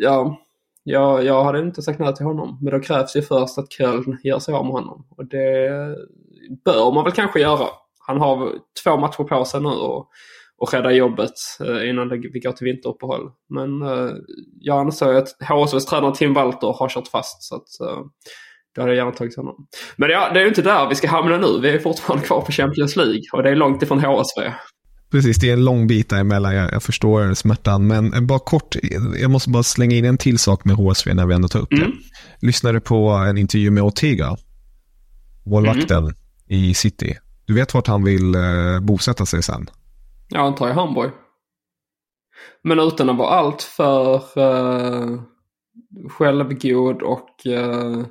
ja, 0.00 0.43
jag, 0.84 1.24
jag 1.24 1.44
hade 1.44 1.58
inte 1.58 1.82
sagt 1.82 1.98
nej 1.98 2.14
till 2.14 2.26
honom. 2.26 2.58
Men 2.62 2.72
då 2.72 2.80
krävs 2.80 3.16
ju 3.16 3.22
först 3.22 3.58
att 3.58 3.72
Köln 3.72 4.18
gör 4.22 4.38
sig 4.38 4.54
av 4.54 4.64
med 4.64 4.72
honom. 4.72 5.06
Och 5.10 5.26
det 5.26 5.70
bör 6.64 6.92
man 6.92 7.04
väl 7.04 7.12
kanske 7.12 7.40
göra. 7.40 7.66
Han 8.06 8.20
har 8.20 8.52
två 8.84 8.96
matcher 8.96 9.24
på 9.24 9.44
sig 9.44 9.60
nu 9.60 9.68
och, 9.68 10.08
och 10.58 10.72
rädda 10.72 10.92
jobbet 10.92 11.32
eh, 11.60 11.88
innan 11.88 12.08
vi 12.08 12.40
går 12.40 12.52
till 12.52 12.64
vinteruppehåll. 12.64 13.30
Men 13.48 13.82
eh, 13.82 14.12
jag 14.60 14.78
anser 14.78 15.14
att 15.14 15.28
HSVs 15.48 15.86
tränare 15.86 16.14
Tim 16.14 16.34
Walter 16.34 16.74
har 16.78 16.88
kört 16.88 17.08
fast. 17.08 17.42
Så 17.42 17.56
att, 17.56 17.80
eh, 17.80 18.04
då 18.74 18.80
hade 18.82 18.92
jag 18.92 18.96
gärna 18.96 19.12
tagit 19.12 19.36
honom. 19.36 19.66
Men 19.96 20.10
ja, 20.10 20.30
det 20.32 20.38
är 20.38 20.42
ju 20.42 20.48
inte 20.48 20.62
där 20.62 20.88
vi 20.88 20.94
ska 20.94 21.08
hamna 21.08 21.38
nu. 21.38 21.60
Vi 21.60 21.70
är 21.70 21.78
fortfarande 21.78 22.26
kvar 22.26 22.40
på 22.40 22.52
Champions 22.52 22.96
League 22.96 23.22
och 23.32 23.42
det 23.42 23.50
är 23.50 23.56
långt 23.56 23.82
ifrån 23.82 24.04
HSV. 24.04 24.52
Precis, 25.14 25.38
det 25.38 25.48
är 25.48 25.52
en 25.52 25.64
lång 25.64 25.86
bit 25.86 26.10
däremellan. 26.10 26.54
Jag, 26.54 26.72
jag 26.72 26.82
förstår 26.82 27.34
smärtan. 27.34 27.86
Men 27.86 28.26
bara 28.26 28.38
kort, 28.38 28.76
jag 29.20 29.30
måste 29.30 29.50
bara 29.50 29.62
slänga 29.62 29.96
in 29.96 30.04
en 30.04 30.18
till 30.18 30.38
sak 30.38 30.64
med 30.64 30.76
HSV 30.76 31.14
när 31.14 31.26
vi 31.26 31.34
ändå 31.34 31.48
tar 31.48 31.60
upp 31.60 31.72
mm. 31.72 31.90
det. 31.90 32.46
Lyssnade 32.46 32.80
på 32.80 33.08
en 33.08 33.38
intervju 33.38 33.70
med 33.70 33.82
Ortega, 33.82 34.36
målvakten, 35.46 35.98
mm. 35.98 36.14
i 36.46 36.74
City. 36.74 37.16
Du 37.46 37.54
vet 37.54 37.74
vart 37.74 37.86
han 37.86 38.04
vill 38.04 38.34
eh, 38.34 38.80
bosätta 38.80 39.26
sig 39.26 39.42
sen? 39.42 39.70
Jag 40.28 40.46
antar 40.46 40.68
jag 40.68 40.74
Hamburg. 40.74 41.10
Men 42.62 42.78
utan 42.78 43.10
att 43.10 43.18
vara 43.18 43.30
allt 43.30 43.62
för 43.62 44.14
uh, 44.38 45.20
självgod 46.10 47.02
och 47.02 47.28
uh, 47.46 48.04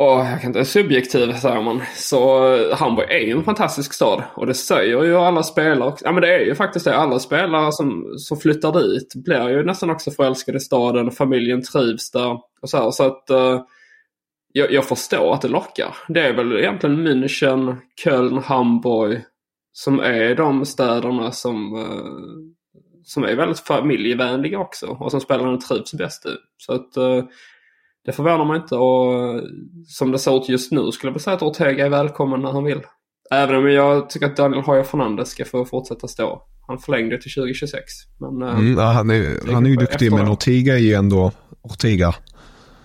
och 0.00 0.06
jag 0.06 0.40
kan 0.40 0.48
inte, 0.48 0.64
subjektiv 0.64 1.32
säger 1.32 1.62
man. 1.62 1.82
Så 1.94 2.52
eh, 2.54 2.76
Hamburg 2.76 3.10
är 3.10 3.18
ju 3.18 3.30
en 3.30 3.44
fantastisk 3.44 3.92
stad. 3.92 4.22
Och 4.34 4.46
det 4.46 4.54
säger 4.54 5.04
ju 5.04 5.16
alla 5.16 5.42
spelare. 5.42 5.94
Ja 6.00 6.12
men 6.12 6.22
det 6.22 6.34
är 6.34 6.40
ju 6.40 6.54
faktiskt 6.54 6.84
det. 6.84 6.96
Alla 6.96 7.18
spelare 7.18 7.72
som, 7.72 8.14
som 8.16 8.36
flyttar 8.40 8.72
dit 8.72 9.14
blir 9.14 9.48
ju 9.48 9.64
nästan 9.64 9.90
också 9.90 10.10
förälskade 10.10 10.58
i 10.58 10.60
staden. 10.60 11.10
Familjen 11.10 11.62
trivs 11.62 12.10
där. 12.10 12.32
Och 12.62 12.70
så 12.70 12.76
här, 12.76 12.90
så 12.90 13.06
att 13.06 13.30
uh, 13.30 13.60
jag, 14.52 14.72
jag, 14.72 14.84
förstår 14.84 15.34
att 15.34 15.42
det 15.42 15.48
lockar. 15.48 15.96
Det 16.08 16.20
är 16.20 16.32
väl 16.32 16.52
egentligen 16.52 17.06
München, 17.06 17.76
Köln, 18.04 18.38
Hamburg. 18.38 19.22
Som 19.72 20.00
är 20.00 20.34
de 20.34 20.66
städerna 20.66 21.32
som, 21.32 21.74
uh, 21.74 22.52
som 23.04 23.24
är 23.24 23.36
väldigt 23.36 23.60
familjevänliga 23.60 24.58
också. 24.58 24.86
Och 24.86 25.10
som 25.10 25.20
spelarna 25.20 25.56
trivs 25.56 25.94
bäst 25.94 26.26
i. 26.26 26.36
Så 26.58 26.72
att 26.72 26.96
uh, 26.96 27.24
det 28.04 28.12
förvånar 28.12 28.44
mig 28.44 28.56
inte 28.56 28.74
och 28.74 29.40
som 29.86 30.12
det 30.12 30.18
ser 30.18 30.36
ut 30.36 30.48
just 30.48 30.72
nu 30.72 30.92
skulle 30.92 31.08
jag 31.08 31.12
vilja 31.12 31.22
säga 31.22 31.36
att 31.36 31.42
Ortega 31.42 31.86
är 31.86 31.90
välkommen 31.90 32.40
när 32.40 32.52
han 32.52 32.64
vill. 32.64 32.80
Även 33.30 33.56
om 33.56 33.70
jag 33.70 34.10
tycker 34.10 34.26
att 34.26 34.36
Daniel 34.36 34.62
Hoyer 34.62 34.82
Fernandez 34.82 35.28
ska 35.28 35.44
få 35.44 35.64
fortsätta 35.64 36.08
stå. 36.08 36.42
Han 36.66 36.78
förlängde 36.78 37.20
till 37.20 37.32
2026. 37.32 37.82
Men, 38.20 38.48
eh, 38.48 38.58
mm, 38.58 38.78
ja, 38.78 38.84
han 38.84 39.10
är, 39.10 39.52
han 39.52 39.66
är 39.66 39.70
ju 39.70 39.76
duktig 39.76 40.12
men 40.12 40.28
Ortega 40.28 40.74
är 40.74 40.78
ju 40.78 40.94
ändå 40.94 41.32
Ortega. 41.62 42.14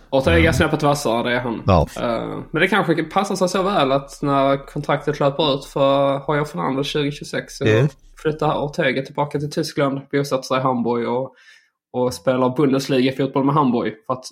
Ortega 0.09 0.49
är 0.49 0.53
snäppet 0.53 0.83
vassare, 0.83 1.29
det 1.29 1.35
är 1.35 1.39
han. 1.39 1.61
Ja. 1.65 1.87
Uh, 2.01 2.39
men 2.51 2.61
det 2.61 2.67
kanske 2.67 3.03
passar 3.03 3.35
sig 3.35 3.49
så 3.49 3.63
väl 3.63 3.91
att 3.91 4.19
när 4.21 4.65
kontraktet 4.65 5.19
löper 5.19 5.55
ut 5.55 5.65
för 5.65 6.17
Hoyer 6.17 6.45
Fernandez 6.45 6.91
2026 6.93 7.57
så 7.57 7.65
mm. 7.65 7.87
flyttar 8.21 8.57
Ortega 8.57 9.01
tillbaka 9.01 9.39
till 9.39 9.51
Tyskland, 9.51 10.01
bosätter 10.11 10.43
sig 10.43 10.57
i 10.57 10.61
Hamburg 10.61 11.09
och 11.09 11.35
och 11.95 12.13
spelar 12.13 12.55
Bundesliga-fotboll 12.55 13.43
med 13.43 13.55
Hamburg. 13.55 13.93
För 14.07 14.13
att 14.13 14.25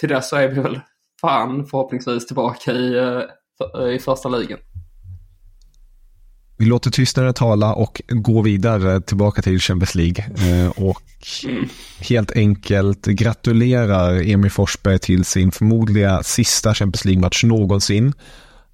till 0.00 0.08
dess 0.08 0.28
så 0.28 0.36
är 0.36 0.48
vi 0.48 0.60
väl 0.60 0.80
fan 1.20 1.66
förhoppningsvis 1.66 2.26
tillbaka 2.26 2.72
i, 2.72 2.98
eh, 3.78 3.94
i 3.94 3.98
första 3.98 4.28
ligan. 4.28 4.58
Vi 6.58 6.64
låter 6.66 6.90
tystnaden 6.90 7.34
tala 7.34 7.74
och 7.74 8.02
går 8.08 8.42
vidare 8.42 9.00
tillbaka 9.00 9.42
till 9.42 9.60
Champions 9.60 9.94
League. 9.94 10.24
Eh, 10.24 10.70
och 10.70 11.02
helt 12.00 12.32
enkelt 12.36 13.06
gratulerar 13.06 14.30
Emil 14.30 14.50
Forsberg 14.50 14.98
till 14.98 15.24
sin 15.24 15.52
förmodliga 15.52 16.22
sista 16.22 16.74
Champions 16.74 17.04
League-match 17.04 17.44
någonsin. 17.44 18.12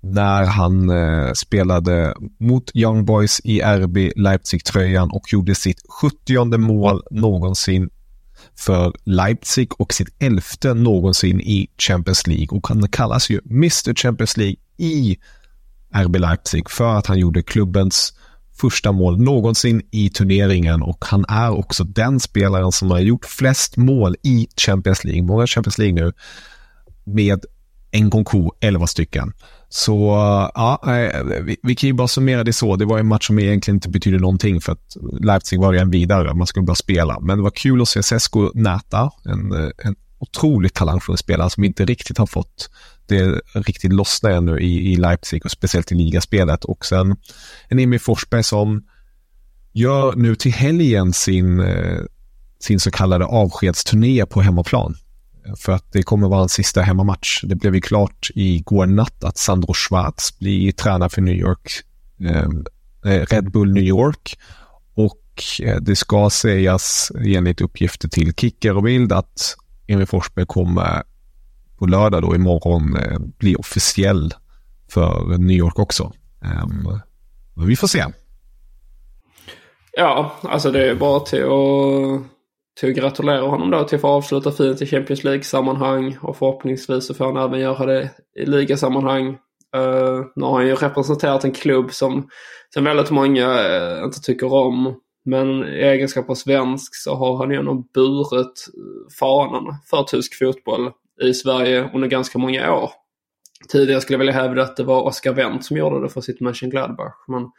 När 0.00 0.44
han 0.44 0.90
eh, 0.90 1.32
spelade 1.32 2.14
mot 2.40 2.70
Young 2.74 3.04
Boys 3.04 3.40
i 3.44 3.60
RB 3.60 4.12
Leipzig-tröjan 4.16 5.10
och 5.10 5.32
gjorde 5.32 5.54
sitt 5.54 5.78
70 6.02 6.58
mål 6.58 7.02
någonsin 7.10 7.90
för 8.56 8.92
Leipzig 9.04 9.80
och 9.80 9.94
sitt 9.94 10.08
elfte 10.18 10.74
någonsin 10.74 11.40
i 11.40 11.68
Champions 11.78 12.26
League. 12.26 12.58
Och 12.58 12.68
han 12.68 12.88
kallas 12.88 13.30
ju 13.30 13.40
Mr 13.50 13.94
Champions 13.94 14.36
League 14.36 14.56
i 14.76 15.16
RB 15.94 16.16
Leipzig 16.16 16.70
för 16.70 16.94
att 16.94 17.06
han 17.06 17.18
gjorde 17.18 17.42
klubbens 17.42 18.12
första 18.60 18.92
mål 18.92 19.20
någonsin 19.20 19.82
i 19.90 20.10
turneringen. 20.10 20.82
Och 20.82 21.04
han 21.04 21.24
är 21.28 21.50
också 21.50 21.84
den 21.84 22.20
spelaren 22.20 22.72
som 22.72 22.90
har 22.90 22.98
gjort 22.98 23.24
flest 23.24 23.76
mål 23.76 24.16
i 24.22 24.48
Champions 24.56 25.04
League, 25.04 25.22
många 25.22 25.46
Champions 25.46 25.78
League 25.78 26.04
nu, 26.04 26.12
med 27.04 27.44
en 27.90 28.10
Gonku, 28.10 28.48
11 28.60 28.86
stycken. 28.86 29.32
Så 29.68 30.08
ja, 30.54 30.80
eh, 30.86 31.24
vi, 31.24 31.56
vi 31.62 31.74
kan 31.74 31.86
ju 31.86 31.92
bara 31.92 32.08
summera 32.08 32.44
det 32.44 32.52
så. 32.52 32.76
Det 32.76 32.84
var 32.84 32.98
en 32.98 33.06
match 33.06 33.26
som 33.26 33.38
egentligen 33.38 33.76
inte 33.76 33.88
betydde 33.88 34.18
någonting 34.18 34.60
för 34.60 34.72
att 34.72 34.96
Leipzig 35.20 35.60
var 35.60 35.72
redan 35.72 35.90
vidare. 35.90 36.34
Man 36.34 36.46
skulle 36.46 36.66
bara 36.66 36.76
spela. 36.76 37.20
Men 37.20 37.36
det 37.36 37.42
var 37.42 37.50
kul 37.50 37.82
att 37.82 37.88
se 37.88 38.02
Sesko 38.02 38.50
näta. 38.54 39.10
En, 39.24 39.52
eh, 39.52 39.70
en 39.78 39.96
otroligt 40.18 40.74
talangfull 40.74 41.16
spelare 41.16 41.50
som 41.50 41.64
inte 41.64 41.84
riktigt 41.84 42.18
har 42.18 42.26
fått 42.26 42.70
det 43.06 43.40
riktigt 43.54 43.92
lossna 43.92 44.30
ännu 44.30 44.60
i, 44.60 44.92
i 44.92 44.96
Leipzig 44.96 45.44
och 45.44 45.50
speciellt 45.50 45.92
i 45.92 45.94
ligaspelet. 45.94 46.64
Och 46.64 46.86
sen 46.86 47.16
en 47.68 47.78
Emil 47.78 48.00
Forsberg 48.00 48.42
som 48.42 48.82
gör 49.72 50.16
nu 50.16 50.34
till 50.34 50.52
helgen 50.52 51.12
sin, 51.12 51.60
eh, 51.60 52.00
sin 52.60 52.80
så 52.80 52.90
kallade 52.90 53.24
avskedsturné 53.24 54.26
på 54.26 54.40
hemmaplan. 54.40 54.96
För 55.56 55.72
att 55.72 55.92
det 55.92 56.02
kommer 56.02 56.28
vara 56.28 56.42
en 56.42 56.48
sista 56.48 56.82
hemmamatch. 56.82 57.40
Det 57.44 57.54
blev 57.54 57.74
ju 57.74 57.80
klart 57.80 58.30
igår 58.34 58.86
natt 58.86 59.24
att 59.24 59.38
Sandro 59.38 59.74
Schwarz 59.74 60.38
blir 60.38 60.72
tränare 60.72 61.08
för 61.08 61.22
New 61.22 61.34
York, 61.34 61.72
ehm, 62.20 62.64
eh, 63.04 63.26
Red 63.26 63.50
Bull 63.50 63.72
New 63.72 63.84
York. 63.84 64.38
Och 64.94 65.42
eh, 65.62 65.76
det 65.76 65.96
ska 65.96 66.30
sägas 66.30 67.12
enligt 67.24 67.60
uppgifter 67.60 68.08
till 68.08 68.34
Kicker 68.34 68.76
och 68.76 68.82
Bild 68.82 69.12
att 69.12 69.56
Emil 69.86 70.06
Forsberg 70.06 70.46
kommer 70.46 71.02
på 71.78 71.86
lördag 71.86 72.22
då 72.22 72.34
imorgon 72.34 72.96
eh, 72.96 73.18
bli 73.18 73.56
officiell 73.56 74.34
för 74.88 75.38
New 75.38 75.56
York 75.56 75.78
också. 75.78 76.12
Um, 76.40 77.00
vi 77.66 77.76
får 77.76 77.88
se. 77.88 78.04
Ja, 79.92 80.34
alltså 80.42 80.70
det 80.70 80.90
är 80.90 80.94
bara 80.94 81.20
till 81.20 81.42
att 81.42 82.37
till 82.78 82.90
att 82.90 82.96
gratulera 82.96 83.46
honom 83.46 83.70
då 83.70 83.84
till 83.84 83.96
att 83.96 84.00
få 84.00 84.08
avsluta 84.08 84.52
fint 84.52 84.82
i 84.82 84.86
Champions 84.86 85.24
League-sammanhang 85.24 86.18
och 86.22 86.36
förhoppningsvis 86.36 87.06
så 87.06 87.14
får 87.14 87.24
han 87.24 87.36
även 87.36 87.60
göra 87.60 87.86
det 87.86 88.10
i 88.40 88.46
ligasammanhang. 88.46 89.28
Uh, 89.76 90.24
nu 90.36 90.44
har 90.44 90.52
han 90.52 90.66
ju 90.66 90.74
representerat 90.74 91.44
en 91.44 91.52
klubb 91.52 91.92
som, 91.92 92.28
som 92.74 92.84
väldigt 92.84 93.10
många 93.10 93.48
uh, 93.48 94.04
inte 94.04 94.20
tycker 94.20 94.52
om. 94.52 95.00
Men 95.24 95.64
i 95.64 95.82
egenskap 95.82 96.30
av 96.30 96.34
svensk 96.34 96.94
så 96.94 97.14
har 97.14 97.36
han 97.36 97.50
ju 97.50 97.56
ändå 97.56 97.74
burit 97.94 98.68
eh, 98.76 99.14
fanan 99.20 99.74
för 99.90 100.02
tysk 100.02 100.38
fotboll 100.38 100.90
i 101.22 101.34
Sverige 101.34 101.90
under 101.94 102.08
ganska 102.08 102.38
många 102.38 102.74
år. 102.74 102.90
Tidigare 103.68 104.00
skulle 104.00 104.14
jag 104.14 104.18
vilja 104.18 104.32
hävda 104.32 104.62
att 104.62 104.76
det 104.76 104.84
var 104.84 105.02
Oscar 105.02 105.32
Wendt 105.32 105.64
som 105.64 105.76
gjorde 105.76 106.02
det 106.02 106.08
för 106.08 106.20
sitt 106.20 106.40
Mönchengladbach. 106.40 107.14
Men 107.28 107.50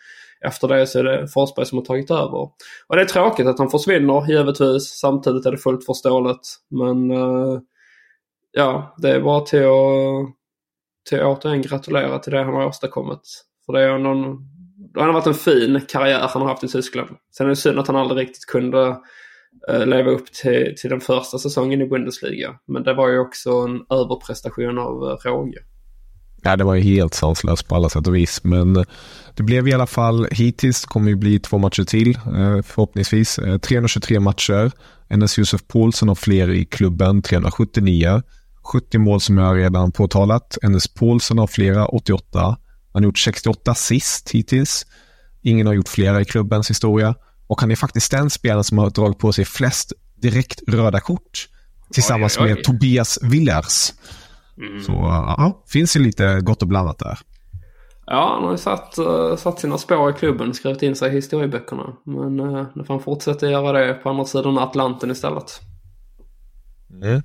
efter 0.46 0.68
det 0.68 0.88
så 0.88 1.00
är 1.00 1.04
det 1.04 1.28
Forsberg 1.28 1.66
som 1.66 1.78
har 1.78 1.86
tagit 1.86 2.12
över. 2.12 2.50
Och 2.88 2.96
det 2.96 3.02
är 3.02 3.06
tråkigt 3.06 3.48
att 3.48 3.60
han 3.60 3.70
försvinner 3.70 4.28
givetvis. 4.28 4.84
Samtidigt 4.84 5.46
är 5.46 5.52
det 5.52 5.58
fullt 5.58 5.86
förståeligt. 5.86 6.48
Men 6.70 7.12
uh, 7.12 7.60
ja, 8.52 8.96
det 8.98 9.10
är 9.10 9.22
bara 9.22 9.42
till 9.42 9.66
att, 9.66 10.36
till 11.10 11.22
att 11.22 11.46
återigen 11.46 11.62
gratulera 11.62 12.20
till 12.20 12.34
det 12.34 12.44
han 12.44 12.54
har 12.54 12.66
åstadkommit. 12.66 13.46
För 13.66 13.74
det 13.74 13.82
är 13.82 13.98
någon, 13.98 14.38
det 14.94 15.02
har 15.02 15.14
varit 15.14 15.28
en 15.28 15.34
fin 15.34 15.82
karriär 15.90 16.28
han 16.30 16.42
har 16.42 16.50
haft 16.50 16.64
i 16.64 16.68
Tyskland. 16.68 17.10
Sen 17.38 17.46
är 17.46 17.50
det 17.50 17.56
synd 17.56 17.80
att 17.80 17.88
han 17.88 17.96
aldrig 17.96 18.22
riktigt 18.22 18.46
kunde 18.46 18.98
eh, 19.70 19.86
leva 19.86 20.12
upp 20.12 20.32
till, 20.32 20.76
till 20.78 20.90
den 20.90 21.02
första 21.02 21.38
säsongen 21.38 21.82
i 21.82 21.88
Bundesliga. 21.88 22.56
Men 22.68 22.84
det 22.84 22.94
var 22.94 23.10
ju 23.10 23.20
också 23.20 23.52
en 23.52 23.86
överprestation 23.90 24.78
av 24.78 25.04
eh, 25.04 25.30
råge. 25.30 25.60
Ja, 26.42 26.56
det 26.56 26.64
var 26.64 26.76
ju 26.76 26.82
helt 26.82 27.14
sanslöst 27.14 27.68
på 27.68 27.76
alla 27.76 27.90
sätt 27.90 28.08
och 28.08 28.16
vis. 28.16 28.44
Men 28.44 28.86
det 29.36 29.44
blev 29.44 29.68
i 29.68 29.74
alla 29.74 29.88
fall 29.88 30.28
hittills, 30.32 30.82
det 30.82 30.88
kommer 30.88 31.10
ju 31.10 31.16
bli 31.16 31.40
två 31.40 31.58
matcher 31.58 31.84
till 31.84 32.16
eh, 32.16 32.62
förhoppningsvis. 32.62 33.40
323 33.62 34.16
eh, 34.16 34.22
matcher. 34.22 34.72
NS 35.10 35.38
Josef 35.38 35.62
Paulsson 35.68 36.08
har 36.08 36.16
fler 36.16 36.50
i 36.50 36.66
klubben, 36.66 37.22
379. 37.22 38.22
70 38.64 38.98
mål 38.98 39.22
som 39.22 39.38
jag 39.38 39.58
redan 39.58 39.92
påtalat. 39.92 40.58
NS 40.64 40.88
Paulsson 40.88 41.38
har 41.38 41.48
flera, 41.48 41.86
88. 41.86 42.40
Han 42.40 42.58
har 42.94 43.02
gjort 43.02 43.18
68 43.18 43.72
assist 43.72 44.30
hittills. 44.32 44.86
Ingen 45.42 45.68
har 45.68 45.74
gjort 45.74 45.90
flera 45.90 46.22
i 46.22 46.26
klubbens 46.26 46.70
historia. 46.70 47.16
Och 47.48 47.62
han 47.62 47.72
är 47.72 47.76
faktiskt 47.76 48.12
den 48.12 48.30
spelaren 48.30 48.64
som 48.64 48.78
har 48.78 48.90
dragit 48.90 49.18
på 49.18 49.34
sig 49.34 49.46
flest 49.46 49.94
direkt 50.22 50.62
röda 50.68 51.00
kort. 51.00 51.48
Tillsammans 51.94 52.38
oj, 52.38 52.44
oj. 52.44 52.50
med 52.50 52.64
Tobias 52.64 53.20
Willers. 53.22 53.94
Mm. 54.60 54.84
Så 54.84 54.92
ja, 54.92 55.64
finns 55.68 55.96
ju 55.96 56.00
lite 56.00 56.42
gott 56.42 56.62
och 56.62 56.68
blandat 56.68 57.00
där. 57.00 57.20
Ja, 58.06 58.34
han 58.34 58.44
har 58.44 58.52
ju 58.52 58.58
satt, 58.58 58.96
uh, 59.00 59.36
satt 59.36 59.60
sina 59.60 59.78
spår 59.78 60.10
i 60.10 60.14
klubben, 60.14 60.54
skrivit 60.54 60.82
in 60.82 60.96
sig 60.96 61.12
i 61.12 61.16
historieböckerna. 61.16 61.94
Men 62.06 62.40
uh, 62.40 62.66
nu 62.76 62.84
får 62.84 62.94
han 62.94 63.04
fortsätta 63.04 63.50
göra 63.50 63.72
det 63.72 63.94
på 63.94 64.10
andra 64.10 64.26
sidan 64.26 64.58
Atlanten 64.58 65.12
istället. 65.12 65.62
Mm. 67.04 67.22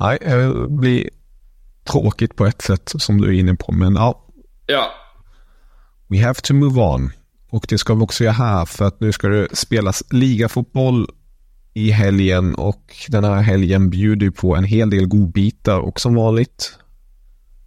Nej, 0.00 0.18
det 0.20 0.68
blir 0.68 1.10
tråkigt 1.84 2.36
på 2.36 2.46
ett 2.46 2.62
sätt 2.62 2.92
som 2.96 3.20
du 3.20 3.28
är 3.28 3.40
inne 3.40 3.54
på, 3.54 3.72
men 3.72 3.94
ja. 3.94 4.26
Ja. 4.66 4.86
We 6.08 6.24
have 6.26 6.34
to 6.34 6.54
move 6.54 6.80
on. 6.80 7.10
Och 7.50 7.66
det 7.68 7.78
ska 7.78 7.94
vi 7.94 8.04
också 8.04 8.24
göra 8.24 8.32
här 8.32 8.64
för 8.64 8.84
att 8.84 9.00
nu 9.00 9.12
ska 9.12 9.28
det 9.28 9.56
spelas 9.56 10.02
ligafotboll 10.10 11.06
i 11.74 11.90
helgen 11.90 12.54
och 12.54 12.82
den 13.08 13.24
här 13.24 13.42
helgen 13.42 13.90
bjuder 13.90 14.30
på 14.30 14.56
en 14.56 14.64
hel 14.64 14.90
del 14.90 15.06
godbitar 15.06 15.80
och 15.80 16.00
som 16.00 16.14
vanligt 16.14 16.78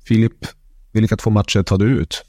Filip, 0.08 0.46
vilka 0.93 1.17
två 1.17 1.30
matcher 1.30 1.63
tar 1.63 1.78
du 1.78 1.86
ut? 1.86 2.24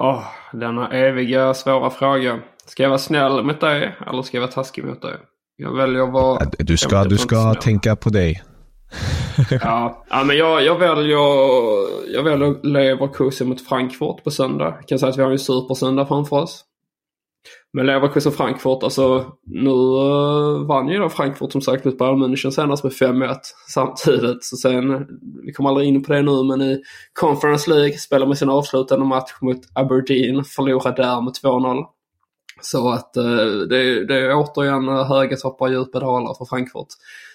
Åh, 0.00 0.18
oh, 0.18 0.22
denna 0.52 0.88
eviga 0.88 1.54
svåra 1.54 1.90
fråga. 1.90 2.40
Ska 2.66 2.82
jag 2.82 2.90
vara 2.90 2.98
snäll 2.98 3.44
mot 3.44 3.60
dig 3.60 3.96
eller 4.06 4.22
ska 4.22 4.36
jag 4.36 4.42
vara 4.42 4.52
taskig 4.52 4.84
mot 4.84 5.02
dig? 5.02 5.14
Jag 5.56 5.76
väljer 5.76 6.02
att 6.02 6.12
vara... 6.12 6.50
Du 6.58 6.76
ska, 6.76 7.04
du 7.04 7.18
ska 7.18 7.54
tänka 7.54 7.96
på 7.96 8.10
dig. 8.10 8.42
ja. 9.50 10.04
ja, 10.10 10.24
men 10.24 10.36
jag, 10.36 10.64
jag, 10.64 10.78
väljer, 10.78 11.18
jag 12.14 12.22
väljer 12.22 12.66
Leverkusen 12.66 13.48
mot 13.48 13.68
Frankfurt 13.68 14.24
på 14.24 14.30
söndag. 14.30 14.74
Jag 14.78 14.88
kan 14.88 14.98
säga 14.98 15.10
att 15.10 15.18
vi 15.18 15.22
har 15.22 15.30
en 15.30 15.38
supersöndag 15.38 16.06
framför 16.06 16.36
oss. 16.36 16.64
Men 17.74 17.86
Leverkusen 17.86 18.32
Frankfurt, 18.32 18.82
alltså 18.82 19.32
nu 19.44 19.70
eh, 19.70 20.66
vann 20.66 20.88
ju 20.88 20.98
då 20.98 21.08
Frankfurt 21.08 21.52
som 21.52 21.60
sagt 21.60 21.84
mot 21.84 21.98
Bayern 21.98 22.22
München 22.24 22.50
senast 22.50 22.84
med 22.84 22.92
5-1 22.92 23.36
samtidigt. 23.68 24.44
Så 24.44 24.56
sen, 24.56 25.06
vi 25.44 25.52
kommer 25.52 25.70
aldrig 25.70 25.88
in 25.88 26.02
på 26.02 26.12
det 26.12 26.22
nu, 26.22 26.42
men 26.42 26.62
i 26.62 26.82
Conference 27.12 27.70
League 27.70 27.98
spelar 27.98 28.26
med 28.26 28.38
sin 28.38 28.50
avslutande 28.50 29.06
match 29.06 29.32
mot 29.40 29.60
Aberdeen, 29.74 30.44
förlorar 30.44 30.96
där 30.96 31.20
med 31.20 31.32
2-0. 31.32 31.84
Så 32.60 32.90
att 32.90 33.16
eh, 33.16 33.24
det, 33.70 34.04
det 34.04 34.16
är 34.16 34.34
återigen 34.34 34.88
eh, 34.88 35.04
höga 35.08 35.36
toppar 35.36 35.66
och 35.66 35.72
djupa 35.72 36.00
dalar 36.00 36.34
för 36.34 36.44
Frankfurt. 36.44 36.88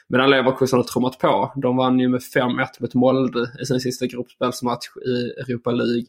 Medan 0.10 0.30
Leverkusen 0.30 0.80
har 0.80 0.84
trummat 0.84 1.20
på. 1.20 1.54
De 1.56 1.78
vann 1.78 2.00
ju 2.00 2.08
med 2.08 2.22
5-1 2.36 2.66
mot 2.80 2.94
Molde 2.94 3.52
i 3.62 3.66
sin 3.66 3.80
sista 3.80 4.06
gruppspelsmatch 4.06 4.88
i 5.06 5.42
Europa 5.42 5.72
League. 5.72 6.06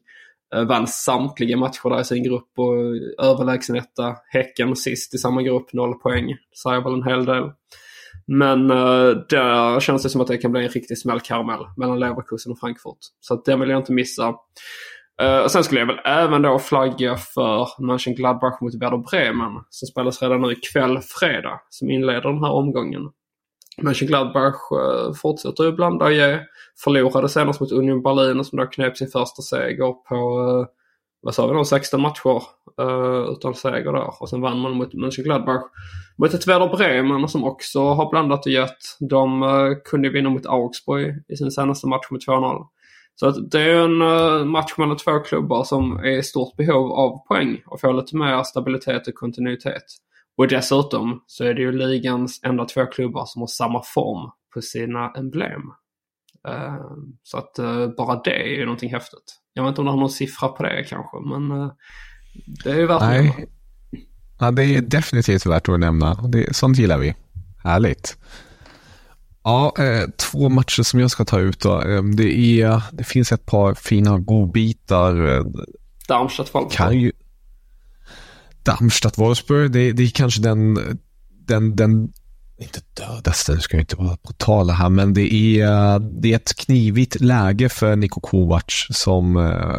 Eh, 0.55 0.65
vann 0.65 0.87
samtliga 0.87 1.57
matcher 1.57 1.91
där 1.91 2.01
i 2.01 2.05
sin 2.05 2.23
grupp 2.23 2.49
och 2.57 2.75
överlägsen 3.27 3.77
etta. 3.77 4.17
Häcken 4.29 4.77
sist 4.77 5.15
i 5.15 5.19
samma 5.19 5.43
grupp, 5.43 5.73
noll 5.73 5.95
poäng. 5.95 6.37
Säger 6.63 6.81
väl 6.81 6.93
en 6.93 7.09
hel 7.09 7.25
del. 7.25 7.53
Men 8.27 8.71
eh, 8.71 8.77
uh, 8.77 9.17
där 9.29 9.81
känns 9.81 10.03
det 10.03 10.09
som 10.09 10.21
att 10.21 10.27
det 10.27 10.39
kan 10.39 10.53
bli 10.53 10.65
en 10.65 10.69
riktig 10.69 10.99
smällkaramell 10.99 11.61
mellan 11.77 12.01
Leverkusen 12.01 12.53
och 12.53 12.59
Frankfurt. 12.59 12.99
Så 13.21 13.35
att 13.35 13.45
den 13.45 13.61
vill 13.61 13.71
jag 13.71 13.79
inte 13.81 13.93
missa. 13.93 14.29
Uh, 15.23 15.47
sen 15.49 15.65
skulle 15.65 15.81
jag 15.81 15.87
väl 15.87 16.01
även 16.05 16.43
då 16.43 16.59
flagga 16.59 17.17
för 17.17 17.83
Mönchengladbach 17.83 18.61
mot 18.61 18.75
Werder 18.75 18.99
Bremen 19.11 19.53
som 19.71 19.87
spelas 19.87 20.23
redan 20.23 20.41
nu 20.41 20.53
ikväll 20.53 20.99
fredag 21.01 21.61
som 21.69 21.91
inleder 21.91 22.33
den 22.33 22.45
här 22.45 22.53
omgången. 22.53 23.03
Mönchengladbach 23.83 24.73
eh, 24.73 25.12
fortsätter 25.12 25.64
ju 25.64 25.73
blanda 25.73 26.05
och 26.05 26.12
ge. 26.12 26.38
Förlorade 26.85 27.29
senast 27.29 27.61
mot 27.61 27.73
Union 27.73 28.03
Berlin 28.03 28.45
som 28.45 28.59
då 28.59 28.67
knep 28.67 28.97
sin 28.97 29.09
första 29.09 29.43
seger 29.43 29.93
på, 29.93 30.14
eh, 30.14 30.67
vad 31.21 31.35
sa 31.35 31.47
vi 31.47 31.55
då, 31.55 31.64
16 31.64 32.01
matcher 32.01 32.43
eh, 32.81 33.33
utan 33.33 33.55
seger 33.55 33.93
där. 33.93 34.23
Och 34.23 34.29
sen 34.29 34.41
vann 34.41 34.59
man 34.59 34.73
mot 34.73 34.95
Mönchengladbach. 34.95 35.62
Mot 36.19 36.35
ett 36.35 36.47
Werder 36.47 36.77
Bremen 36.77 37.29
som 37.29 37.45
också 37.45 37.81
har 37.81 38.11
blandat 38.11 38.47
och 38.47 38.53
gett. 38.53 38.79
De 39.11 39.43
kunde 39.85 40.09
vinna 40.09 40.31
mot 40.31 40.47
Augsburg 40.47 41.23
i 41.29 41.37
sin 41.37 41.51
senaste 41.51 41.87
match 41.87 42.11
med 42.11 42.21
2-0. 42.21 42.67
Så 43.14 43.27
att 43.27 43.51
det 43.51 43.61
är 43.61 43.85
en 43.85 44.49
match 44.49 44.75
mellan 44.79 44.97
två 44.97 45.19
klubbar 45.19 45.64
som 45.64 45.97
är 45.97 46.19
i 46.19 46.23
stort 46.23 46.57
behov 46.57 46.93
av 46.93 47.27
poäng 47.29 47.62
och 47.67 47.81
få 47.81 47.93
lite 47.93 48.17
mer 48.17 48.43
stabilitet 48.43 49.09
och 49.09 49.14
kontinuitet. 49.14 49.85
Och 50.38 50.48
dessutom 50.48 51.22
så 51.27 51.44
är 51.44 51.55
det 51.55 51.61
ju 51.61 51.72
ligans 51.72 52.40
enda 52.44 52.64
två 52.64 52.87
klubbar 52.87 53.24
som 53.27 53.42
har 53.42 53.46
samma 53.46 53.83
form 53.83 54.31
på 54.55 54.62
sina 54.62 55.11
emblem. 55.11 55.62
Uh, 56.48 56.77
så 57.22 57.38
att 57.38 57.59
uh, 57.59 57.88
bara 57.96 58.20
det 58.24 58.42
är 58.42 58.59
ju 58.59 58.64
någonting 58.64 58.90
häftigt. 58.90 59.40
Jag 59.53 59.62
vet 59.62 59.68
inte 59.68 59.81
om 59.81 59.85
du 59.85 59.90
har 59.90 60.01
någon 60.01 60.11
siffra 60.11 60.48
på 60.48 60.62
det 60.62 60.85
kanske, 60.88 61.16
men 61.27 61.53
uh, 61.53 61.72
det 62.64 62.70
är 62.70 62.77
ju 62.77 62.87
värt 62.87 63.01
Nej. 63.01 63.29
att. 63.29 63.48
Ja, 64.40 64.51
det 64.51 64.64
är 64.64 64.81
definitivt 64.81 65.46
värt 65.46 65.68
att 65.68 65.81
nämna. 65.81 66.14
Det, 66.14 66.57
sånt 66.57 66.79
gillar 66.79 66.98
vi. 66.98 67.14
Härligt. 67.64 68.18
Ja, 69.42 69.72
eh, 69.79 70.09
två 70.16 70.48
matcher 70.48 70.83
som 70.83 71.01
jag 71.01 71.11
ska 71.11 71.24
ta 71.24 71.38
ut 71.38 71.61
då. 71.61 71.83
Eh, 71.83 72.03
det, 72.03 72.61
är, 72.62 72.83
det 72.92 73.05
finns 73.05 73.33
ett 73.33 73.46
par 73.46 73.74
fina 73.74 74.18
godbitar. 74.18 75.37
Eh, 75.37 75.44
Darmstadt-Wolfsburg. 78.68 79.68
Det, 79.68 79.92
det 79.92 80.02
är 80.02 80.09
kanske 80.09 80.42
den, 80.42 80.78
den, 81.46 81.76
den 81.76 82.12
inte 82.61 82.81
dödaste, 82.94 83.54
det 83.54 83.61
ska 83.61 83.76
ju 83.76 83.81
inte 83.81 83.96
vara 83.96 84.16
brutala 84.22 84.72
här, 84.72 84.88
men 84.88 85.14
det 85.14 85.35
är, 85.35 85.98
det 86.22 86.33
är 86.33 86.37
ett 86.37 86.57
knivigt 86.57 87.20
läge 87.20 87.68
för 87.68 87.96
Niko 87.96 88.20
Kovac 88.20 88.87
som 88.90 89.37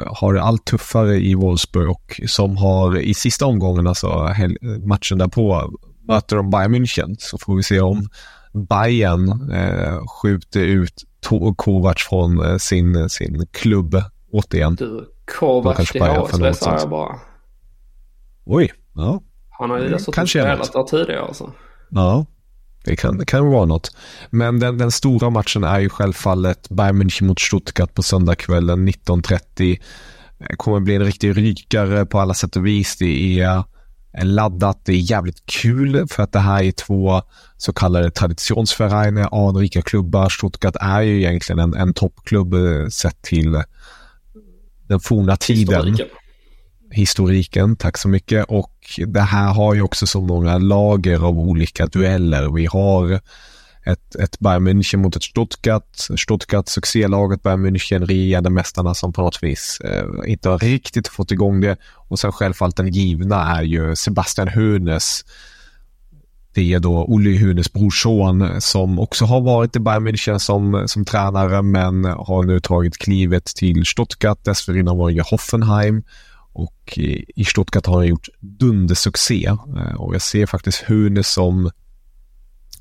har 0.08 0.34
det 0.34 0.41
allt 0.41 0.65
tuffare 0.65 1.15
i 1.15 1.36
Wolfsburg 1.36 1.89
och 1.89 2.21
som 2.28 2.58
har 2.58 2.97
i 2.97 3.13
sista 3.13 3.45
omgången, 3.45 3.88
alltså 3.88 4.36
matchen 4.84 5.17
därpå, 5.17 5.71
möter 6.08 6.36
de 6.36 6.49
Bayern 6.49 6.75
München. 6.75 7.15
Så 7.19 7.38
får 7.38 7.56
vi 7.56 7.63
se 7.63 7.80
om 7.80 8.10
Bayern 8.54 9.52
eh, 9.52 10.08
skjuter 10.08 10.60
ut 10.60 11.04
Kovac 11.56 11.97
från 12.10 12.45
eh, 12.45 12.58
sin, 12.58 13.10
sin 13.10 13.47
klubb 13.52 14.04
återigen. 14.32 14.75
Du, 14.75 15.06
Kovac 15.39 15.91
till 15.91 16.02
HSV 16.02 16.54
sa 16.54 16.78
jag 16.80 16.89
bara. 16.89 17.19
Oj, 18.52 18.72
ja. 18.96 19.22
Han 19.50 19.70
har 19.70 19.80
ju 19.80 19.90
dessutom 19.90 20.28
spelat 20.28 20.74
där 20.74 20.84
tidigare 20.84 21.22
alltså. 21.22 21.54
Ja, 21.90 22.26
det 22.86 22.96
kan, 22.96 23.18
det 23.18 23.26
kan 23.26 23.48
vara 23.48 23.66
något. 23.66 23.96
Men 24.30 24.60
den, 24.60 24.78
den 24.78 24.92
stora 24.92 25.30
matchen 25.30 25.64
är 25.64 25.80
ju 25.80 25.90
självfallet 25.90 26.70
Bayern 26.70 27.02
München 27.02 27.24
mot 27.24 27.40
Stuttgart 27.40 27.94
på 27.94 28.04
söndagskvällen 28.04 28.88
19.30. 28.90 29.80
Det 30.38 30.56
kommer 30.58 30.80
bli 30.80 30.96
en 30.96 31.04
riktig 31.06 31.38
rykare 31.38 32.06
på 32.06 32.20
alla 32.20 32.34
sätt 32.34 32.56
och 32.56 32.66
vis. 32.66 32.98
Det 32.98 33.42
är 33.42 33.64
laddat. 34.24 34.86
Det 34.86 34.92
är 34.92 35.12
jävligt 35.12 35.46
kul 35.46 36.08
för 36.08 36.24
att 36.24 36.32
det 36.32 36.40
här 36.40 36.64
är 36.64 36.72
två 36.72 37.22
så 37.58 37.74
kallade 37.74 38.12
traditionsvereine, 38.12 39.28
anrika 39.32 39.82
klubbar. 39.82 40.30
Stuttgart 40.30 40.76
är 40.82 41.02
ju 41.02 41.18
egentligen 41.18 41.60
en, 41.60 41.74
en 41.74 41.94
toppklubb 41.94 42.54
eh, 42.54 42.88
sett 42.88 43.22
till 43.22 43.64
den 44.88 45.00
forna 45.00 45.36
tiden. 45.38 45.86
Historiken. 45.88 46.19
Historiken, 46.91 47.75
tack 47.75 47.97
så 47.97 48.08
mycket. 48.08 48.45
Och 48.47 48.73
det 49.08 49.21
här 49.21 49.54
har 49.54 49.73
ju 49.73 49.82
också 49.82 50.08
så 50.08 50.21
många 50.21 50.58
lager 50.58 51.25
av 51.25 51.39
olika 51.39 51.86
dueller. 51.86 52.54
Vi 52.56 52.65
har 52.65 53.21
ett, 53.86 54.15
ett 54.15 54.39
Bayern 54.39 54.67
München 54.67 54.97
mot 54.97 55.15
ett 55.15 55.23
Stuttgart. 55.23 55.95
Stuttgart, 55.95 56.67
succélaget 56.67 57.43
Bayern 57.43 57.65
München, 57.65 58.06
regerande 58.06 58.49
mästarna 58.49 58.93
som 58.93 59.13
på 59.13 59.21
något 59.21 59.43
vis 59.43 59.82
eh, 59.84 60.32
inte 60.32 60.49
har 60.49 60.60
riktigt 60.60 61.08
fått 61.08 61.32
igång 61.32 61.62
det. 61.62 61.78
Och 61.95 62.19
sen 62.19 62.32
självfallet 62.32 62.75
den 62.75 62.91
givna 62.91 63.58
är 63.58 63.63
ju 63.63 63.95
Sebastian 63.95 64.47
Hönes. 64.47 65.25
Det 66.54 66.73
är 66.73 66.80
då 66.80 67.04
Olli 67.04 67.38
Hoeneß 67.38 67.73
brorson 67.73 68.62
som 68.62 68.99
också 68.99 69.25
har 69.25 69.41
varit 69.41 69.75
i 69.75 69.80
Bayern 69.80 70.08
München 70.08 70.38
som, 70.38 70.84
som 70.88 71.06
tränare 71.06 71.62
men 71.62 72.06
har 72.06 72.43
nu 72.43 72.60
tagit 72.60 72.97
klivet 72.97 73.45
till 73.45 73.86
Stuttgart. 73.86 74.43
Dessförinnan 74.43 74.97
var 74.97 75.12
det 75.12 75.21
Hoffenheim. 75.21 76.04
Och 76.63 76.98
i 77.36 77.45
Stuttgart 77.45 77.86
har 77.86 77.95
han 77.95 78.08
gjort 78.08 78.28
dundersuccé. 78.39 79.45
Eh, 79.45 79.95
och 79.95 80.15
jag 80.15 80.22
ser 80.22 80.45
faktiskt 80.45 80.84
Hoeneß 80.88 81.34
som 81.34 81.72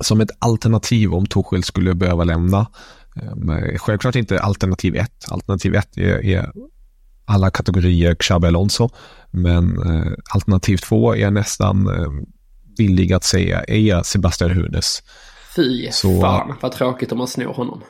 som 0.01 0.21
ett 0.21 0.31
alternativ 0.39 1.15
om 1.15 1.27
Torshäll 1.27 1.65
skulle 1.65 1.95
behöva 1.95 2.25
lämna. 2.25 2.67
Ehm, 3.17 3.79
självklart 3.79 4.15
inte 4.15 4.41
alternativ 4.41 4.97
1. 4.97 5.11
Alternativ 5.29 5.75
1 5.75 5.99
är, 5.99 6.25
är 6.25 6.53
alla 7.25 7.51
kategorier 7.51 8.15
Xabi 8.15 8.47
Alonso. 8.47 8.89
Men 9.31 9.83
eh, 9.83 10.13
alternativ 10.31 10.77
2 10.77 11.17
är 11.17 11.31
nästan 11.31 11.89
eh, 11.89 12.11
villig 12.79 13.13
att 13.13 13.25
säga 13.25 13.65
är 13.65 14.03
Sebastian 14.03 14.51
Hunes. 14.51 15.03
Fy 15.57 15.89
Så, 15.91 16.21
fan 16.21 16.55
vad 16.61 16.73
tråkigt 16.73 17.13
om 17.13 17.19
man 17.19 17.29
snor 17.29 17.55
honom. 17.55 17.83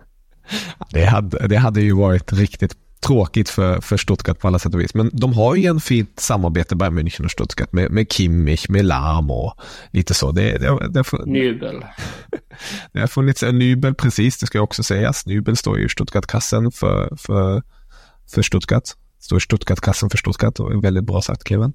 det, 0.90 1.04
hade, 1.04 1.48
det 1.48 1.56
hade 1.56 1.80
ju 1.80 1.92
varit 1.92 2.32
riktigt 2.32 2.76
tråkigt 3.02 3.48
för, 3.48 3.80
för 3.80 3.96
Stuttgart 3.96 4.38
på 4.38 4.48
alla 4.48 4.58
sätt 4.58 4.74
och 4.74 4.80
vis. 4.80 4.94
Men 4.94 5.10
de 5.12 5.32
har 5.32 5.54
ju 5.54 5.66
en 5.66 5.80
fint 5.80 6.20
samarbete, 6.20 6.76
Bayern 6.76 6.98
München 6.98 7.24
och 7.24 7.30
Stuttgart, 7.30 7.72
med, 7.72 7.90
med 7.90 8.12
Kimmich, 8.12 8.68
med 8.68 8.84
Lam 8.84 9.30
och 9.30 9.54
lite 9.90 10.14
så. 10.14 10.32
Det, 10.32 10.58
det, 10.58 10.88
det, 10.88 11.04
Nybel. 11.26 11.76
Det 12.92 13.00
har 13.00 13.06
funnits 13.06 13.42
en 13.42 13.58
Nybel, 13.58 13.94
precis, 13.94 14.38
det 14.38 14.46
ska 14.46 14.60
också 14.60 14.82
sägas. 14.82 15.26
Nybel 15.26 15.56
står 15.56 15.78
ju 15.78 15.86
i 15.86 15.88
Stuttgart-kassen 15.88 16.72
för, 16.72 17.16
för, 17.16 17.62
för 18.34 18.42
Stuttgart. 18.42 18.84
Står 19.20 19.38
i 19.38 19.40
Stuttgart-kassen 19.40 20.10
för 20.10 20.18
Stuttgart 20.18 20.60
och 20.60 20.84
väldigt 20.84 21.04
bra 21.04 21.22
sagt 21.22 21.48
Kevin. 21.48 21.72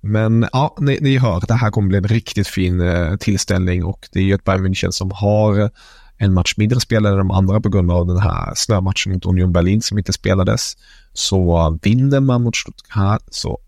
Men 0.00 0.48
ja, 0.52 0.76
ni, 0.80 0.98
ni 1.00 1.18
hör, 1.18 1.42
det 1.48 1.54
här 1.54 1.70
kommer 1.70 1.88
bli 1.88 1.98
en 1.98 2.08
riktigt 2.08 2.48
fin 2.48 2.80
eh, 2.80 3.16
tillställning 3.16 3.84
och 3.84 4.08
det 4.12 4.18
är 4.18 4.22
ju 4.22 4.34
ett 4.34 4.44
Bayern 4.44 4.66
München 4.66 4.90
som 4.90 5.10
har 5.10 5.70
en 6.18 6.34
match 6.34 6.54
mindre 6.56 6.80
spelade 6.80 7.16
de 7.16 7.30
andra 7.30 7.60
på 7.60 7.68
grund 7.68 7.90
av 7.90 8.06
den 8.06 8.18
här 8.18 8.52
snömatchen 8.54 9.12
mot 9.12 9.26
Union 9.26 9.52
Berlin 9.52 9.82
som 9.82 9.98
inte 9.98 10.12
spelades. 10.12 10.76
Så 11.12 11.78
vinner 11.82 12.20
man 12.20 12.42
mot 12.42 12.56
Stuttgart 12.56 13.22
så 13.30 13.58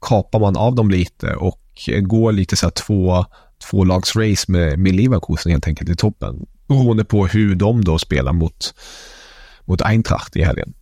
kapar 0.00 0.40
man 0.40 0.56
av 0.56 0.74
dem 0.74 0.90
lite 0.90 1.34
och 1.36 1.60
går 2.02 2.32
lite 2.32 2.56
så 2.56 2.66
här 2.66 2.70
två, 2.70 3.24
två 3.70 3.84
lags 3.84 4.16
race 4.16 4.52
med, 4.52 4.78
med 4.78 4.94
Leverkusen 4.94 5.52
helt 5.52 5.66
enkelt 5.66 5.90
i 5.90 5.96
toppen. 5.96 6.46
Beroende 6.68 7.04
på 7.04 7.26
hur 7.26 7.54
de 7.54 7.84
då 7.84 7.98
spelar 7.98 8.32
mot, 8.32 8.74
mot 9.64 9.82
Eintracht 9.82 10.36
i 10.36 10.42
helgen. 10.42 10.74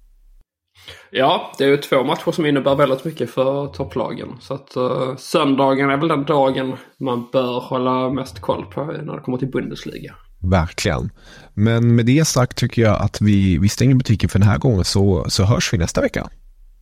Ja, 1.11 1.53
det 1.59 1.65
är 1.65 1.69
ju 1.69 1.77
två 1.77 2.05
matcher 2.05 2.33
som 2.33 2.47
innebär 2.47 2.75
väldigt 2.75 3.05
mycket 3.05 3.31
för 3.31 3.67
topplagen. 3.67 4.29
Så 4.41 4.55
att 4.55 4.77
uh, 4.77 5.17
söndagen 5.17 5.91
är 5.91 5.97
väl 5.97 6.09
den 6.09 6.25
dagen 6.25 6.77
man 7.01 7.29
bör 7.33 7.61
hålla 7.61 8.11
mest 8.11 8.41
koll 8.41 8.67
på 8.67 8.85
när 8.85 9.15
det 9.15 9.21
kommer 9.21 9.39
till 9.39 9.51
Bundesliga. 9.51 10.15
Verkligen. 10.43 11.11
Men 11.55 11.95
med 11.95 12.07
det 12.07 12.25
sagt 12.25 12.59
tycker 12.59 12.83
jag 12.83 13.03
att 13.03 13.21
vi, 13.21 13.59
vi 13.59 13.69
stänger 13.69 13.95
butiken 13.95 14.29
för 14.29 14.39
den 14.39 14.49
här 14.49 14.59
gången 14.59 14.85
så, 14.85 15.25
så 15.29 15.45
hörs 15.45 15.73
vi 15.73 15.79
nästa 15.79 16.01
vecka. 16.01 16.31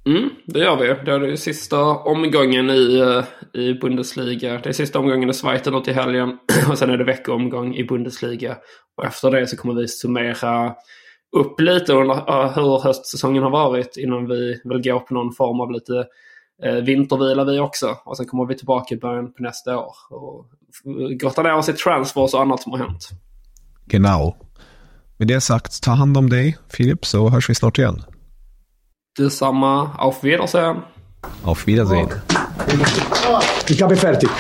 Mm, 0.07 0.31
det 0.47 0.59
gör 0.59 0.77
vi. 0.77 0.87
Det 0.87 1.33
är 1.33 1.37
sista 1.37 1.83
omgången 1.85 2.71
i, 2.71 2.99
eh, 2.99 3.61
i 3.61 3.75
Bundesliga. 3.75 4.59
Det 4.59 4.69
är 4.69 4.73
sista 4.73 4.99
omgången 4.99 5.31
i 5.31 5.33
Schweiz 5.33 5.67
och 5.67 5.85
till 5.85 5.95
helgen. 5.95 6.39
Och 6.71 6.79
sen 6.79 6.91
är 6.91 6.99
det 6.99 7.05
veckoomgång 7.05 7.75
i 7.75 7.85
Bundesliga. 7.85 8.57
Och 8.97 9.05
efter 9.05 9.31
det 9.31 9.47
så 9.47 9.57
kommer 9.57 9.75
vi 9.75 9.89
summera 9.89 10.75
upp 11.37 11.61
lite 11.61 11.93
under 11.93 12.15
eh, 12.15 12.53
hur 12.55 12.83
höstsäsongen 12.83 13.43
har 13.43 13.51
varit 13.51 13.97
innan 13.97 14.29
vi 14.29 14.61
vill 14.65 14.83
gå 14.83 15.01
på 15.01 15.15
någon 15.15 15.33
form 15.33 15.61
av 15.61 15.71
lite 15.71 16.05
eh, 16.63 16.75
vintervila 16.75 17.45
vi 17.45 17.59
också. 17.59 17.97
Och 18.05 18.17
sen 18.17 18.27
kommer 18.27 18.47
vi 18.47 18.55
tillbaka 18.55 18.95
i 18.95 18.99
början 18.99 19.33
på 19.33 19.43
nästa 19.43 19.79
år. 19.79 19.95
Och 20.11 20.47
grotta 21.21 21.43
ner 21.43 21.55
oss 21.55 21.69
i 21.69 21.73
transfers 21.73 22.35
och 22.35 22.41
annat 22.41 22.63
som 22.63 22.73
har 22.73 22.79
hänt. 22.79 23.09
Genau. 23.91 24.37
Med 25.19 25.29
det 25.29 25.41
sagt, 25.41 25.83
ta 25.83 25.91
hand 25.91 26.17
om 26.17 26.31
dig 26.31 26.57
Filip 26.69 27.07
så 27.07 27.29
hörs 27.29 27.51
vi 27.51 27.55
snart 27.55 27.79
igen. 27.79 28.03
Detsamma. 29.19 29.91
Auf 29.99 30.25
Wiedersehen. 30.25 30.83
Auf 31.45 31.67
Wiedersehen. 31.67 32.09
Ich 33.69 33.83
habe 33.83 33.97
fertig. 33.97 34.31